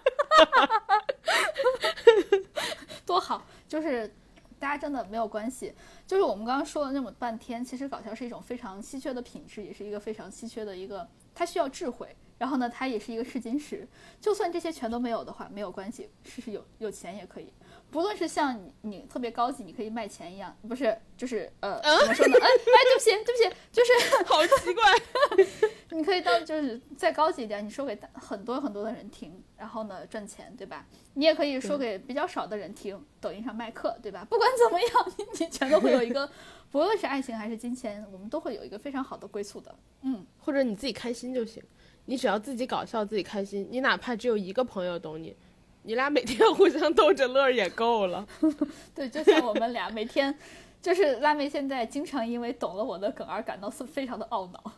[3.06, 3.46] 多好！
[3.68, 4.12] 就是
[4.58, 5.74] 大家真的没有关系，
[6.06, 12.14] 就是我们刚刚说了那么半天，其实搞笑是一种非常稀缺的品质，也是一个非常稀缺的一个，它需要智慧。
[12.36, 13.86] 然后呢，它也是一个试金石，
[14.20, 17.52] 就算这些全都没有的话，没有关系，试试有有钱也可以。
[17.94, 22.36] 不论是像你你特别高级，你可以卖钱一样，不是就是呃怎么说呢？
[22.40, 23.92] 哎哎，对不起对不起，就是
[24.26, 25.70] 好奇怪。
[25.96, 30.84] 你可以当就是再高级一点，你说给很多很多的人听，然后呢赚钱，对吧？
[31.12, 34.26] 你也可以说给比较少的人听，抖音上卖课，对吧？
[34.28, 36.28] 不管怎么样，你你全都会有一个，
[36.72, 39.72] 不论是爱情还是金钱，我们都会有一个非常好的归宿的。
[40.02, 41.62] 嗯，或者你自己开心就行，
[42.06, 45.36] 你只要自己搞笑，自己开心，你哪怕只有一个朋友懂你，
[45.84, 48.26] 你俩每天互相逗着乐儿也够了。
[48.94, 50.36] 对，就像我们俩每天，
[50.82, 54.62] 就是辣妹现在经常因为懂了我的梗而感到是非常的懊恼。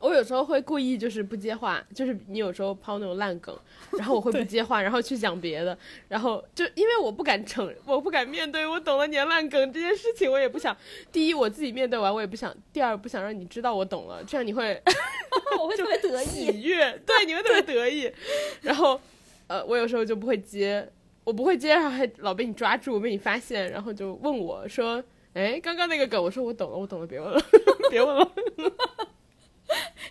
[0.00, 3.56] 我有时候会故意就是不接话，就是你有时候抛那种烂梗，
[3.92, 5.76] 然后我会不接话，然后去讲别的，
[6.08, 10.76] 然后就因为我不敢承，我不敢面对我懂了你的烂梗这件事情，我也不想。
[11.10, 14.78] 第一，我自己面对完我也不想；第二，不想让你知道我懂了，这样你会
[15.58, 16.26] 我会特别得意。
[16.26, 18.12] 喜悦，对，你会特别得意。
[18.60, 19.00] 然后，
[19.46, 20.90] 呃，我有时候就不会接，
[21.24, 25.02] 我不会接，然后还老被你抓住，被你发现，然后就问我说
[25.34, 27.42] ：“哎，刚刚那个梗，我说我懂了，我懂了，别问了，
[27.90, 28.30] 别问了。”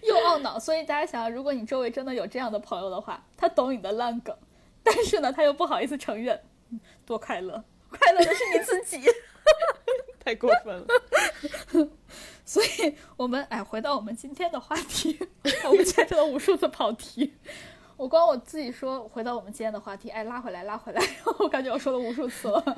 [0.04, 4.36] 又懊恼，所以大家想，如果你周围真的有这样的朋友的话，他懂你的烂梗，
[4.84, 6.40] 但是呢，他又不好意思承认，
[7.06, 9.02] 多快乐，快乐的是你自己。
[10.24, 10.88] 太过分了。
[12.46, 15.18] 所以我们哎，回到我们今天的话题，
[15.66, 17.34] 我们今天真的无数次跑题。
[17.96, 21.02] 我光我自己说，回到我们今天的话题，哎，拉回来，拉回来，
[21.40, 22.78] 我感觉我说了无数次了。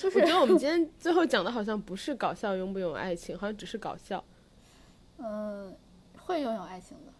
[0.00, 4.22] 就是我觉得我们今天最后讲的好像不是搞笑拥不拥有爱情，好像只是搞笑。
[5.18, 5.76] 嗯，
[6.18, 7.12] 会拥有爱情的，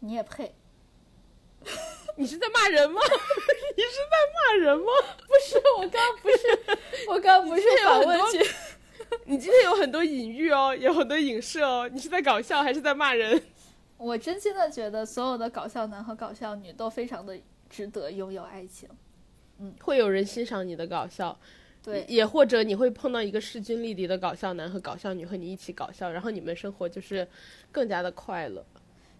[0.00, 0.54] 你也配。
[2.16, 3.00] 你是在骂人吗？
[3.76, 4.84] 你是在骂人吗？
[5.26, 6.78] 不是，我刚刚不是，
[7.08, 8.38] 我刚刚不是反问句。
[9.24, 11.88] 你今天有很多隐喻哦，有很多影射哦。
[11.92, 13.42] 你是在搞笑还是在骂人？
[13.96, 17.38] 我真心的觉得，所有的搞笑男和搞笑女都非常的
[17.70, 18.88] 值得拥有爱情。
[19.58, 21.38] 嗯会有人欣赏你的搞笑，
[21.82, 27.26] 对，也或者你会碰到一个势均力敌的搞笑男和搞笑女和你一起搞笑，然后你们生活就是
[27.70, 28.64] 更加的快乐。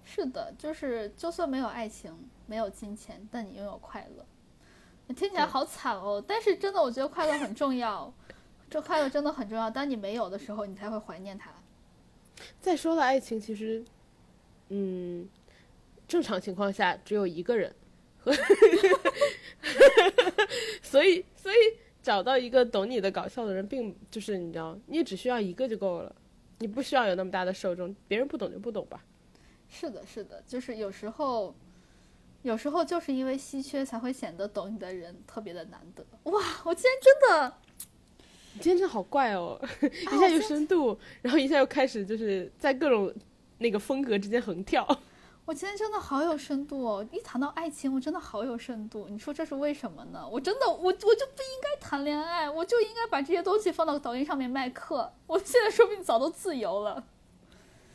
[0.04, 2.12] 是的，就是就算没有爱情，
[2.46, 4.26] 没有金钱，但你拥有快乐。
[5.14, 8.12] 听起来好惨哦，但是真的，我觉得快乐很重要。
[8.68, 11.52] 这快乐真的很重要，当你没有的时候，你才会怀念它。
[12.60, 13.84] 再说了，爱情其实，
[14.68, 15.28] 嗯，
[16.08, 17.74] 正常情况下只有一个人，
[20.82, 21.56] 所以所以
[22.02, 26.14] 找到一个懂你的搞笑的人，并就是你知道，你也只需要一个就够了，
[26.58, 29.02] 你不需要有那么大的受众，别人不懂就不懂吧。
[29.68, 31.54] 是的，是的，就是有时候，
[32.42, 36.04] 有时候就是因为稀缺，才会显得懂你的人特别的难得。
[36.30, 37.54] 哇，我今天真的。
[38.56, 43.12] 你今天真的好怪哦， 一下有深度，然后一下又开始就是在各种
[43.64, 44.86] 那个风格之间横跳。
[45.46, 47.06] 我今天真的好有深度哦！
[47.10, 49.06] 一谈到爱情，我真的好有深度。
[49.08, 50.26] 你说这是为什么呢？
[50.30, 55.10] 我真的，我我就不应该谈恋爱，我就应该把这些东西放到抖音上面卖课。
[55.26, 57.02] 我现在说不定早都自由了。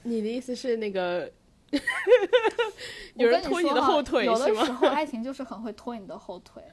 [0.02, 1.32] 你的意思是那个
[3.14, 4.62] 有人拖你的后腿有是吗？
[4.62, 6.64] 的时候爱情就是很会拖你的后腿。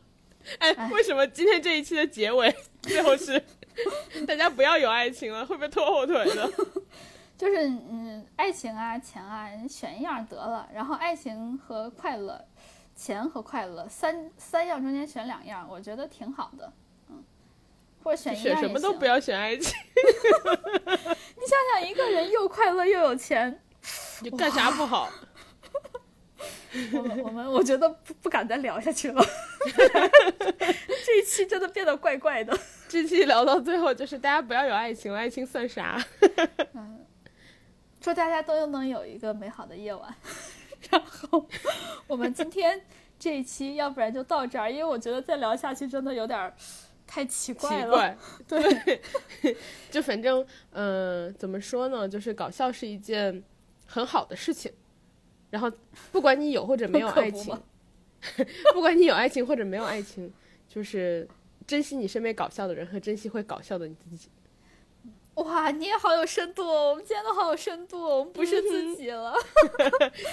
[0.58, 3.42] 哎，为什么今天这一期的结尾最后是
[4.28, 6.50] 大家不要有爱情了，会被拖后腿的？
[7.36, 8.03] 就是嗯，
[8.36, 10.68] 爱情啊，钱啊，你选一样得了。
[10.74, 12.44] 然后爱情和快乐，
[12.94, 16.72] 钱和快乐三三样中间选两样，我觉得挺好的。
[17.08, 17.22] 嗯，
[18.02, 19.72] 或者选一选样也行什么都不要选爱情，
[20.04, 23.62] 你想想，一个人又快乐又有钱，
[24.20, 25.08] 你干啥不好？
[26.92, 29.24] 我们我们我觉得不不敢再聊下去了，
[31.06, 32.58] 这一期真的变得怪怪的。
[32.88, 36.04] 这期聊到最后就是大家不要有爱情了，爱情算啥？
[38.04, 40.14] 祝大家都能有一个美好的夜晚。
[40.90, 41.48] 然后
[42.06, 42.78] 我们今天
[43.18, 46.52] 这一期，要不然就到这儿，因为我觉得再聊下去真的有点
[47.06, 47.86] 太奇怪了。
[47.86, 48.18] 奇怪，
[49.42, 49.56] 对，
[49.90, 52.06] 就反正嗯、呃怎么说呢？
[52.06, 53.42] 就是搞笑是一件
[53.86, 54.70] 很好的事情。
[55.48, 55.72] 然后
[56.12, 57.56] 不管你有或者没有爱情
[58.36, 58.44] 不，
[58.74, 60.30] 不管你有爱情或者没有爱情，
[60.68, 61.26] 就是
[61.66, 64.28] 珍惜你身边搞笑的人和珍惜会搞笑的你自己。
[65.36, 66.90] 哇，你也好有深度哦！
[66.90, 69.34] 我们今天都好有深度哦，我们不是自己了。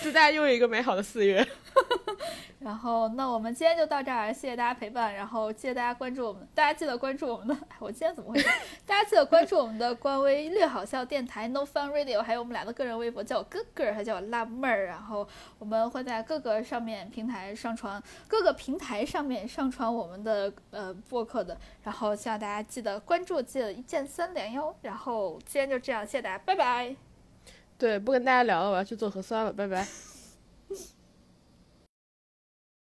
[0.03, 1.45] 祝大家拥有一个美好的四月。
[2.59, 8.47] 然后，那我们今天就到这儿，谢谢大家陪伴，然后谢谢大家关注我们，大家记得关注我们的，哎，我今天怎么回事？
[8.85, 14.85] 大家记得关注我们的官微“略好笑电台 No Fun Radio”，还有我们俩的个人微博，叫我哥哥，还叫我辣妹儿。
[14.85, 15.27] 然后
[15.57, 21.57] 我们会在各个上面平台上传，各个平台上面上传我们的呃播客的。
[21.81, 24.75] 然后希望大家记得关注，记得一键三连哟。
[24.91, 26.93] 然后今天就这样，谢谢大家，拜拜。
[27.77, 30.11] 对，不跟大家聊了，我要去做核酸了，拜拜。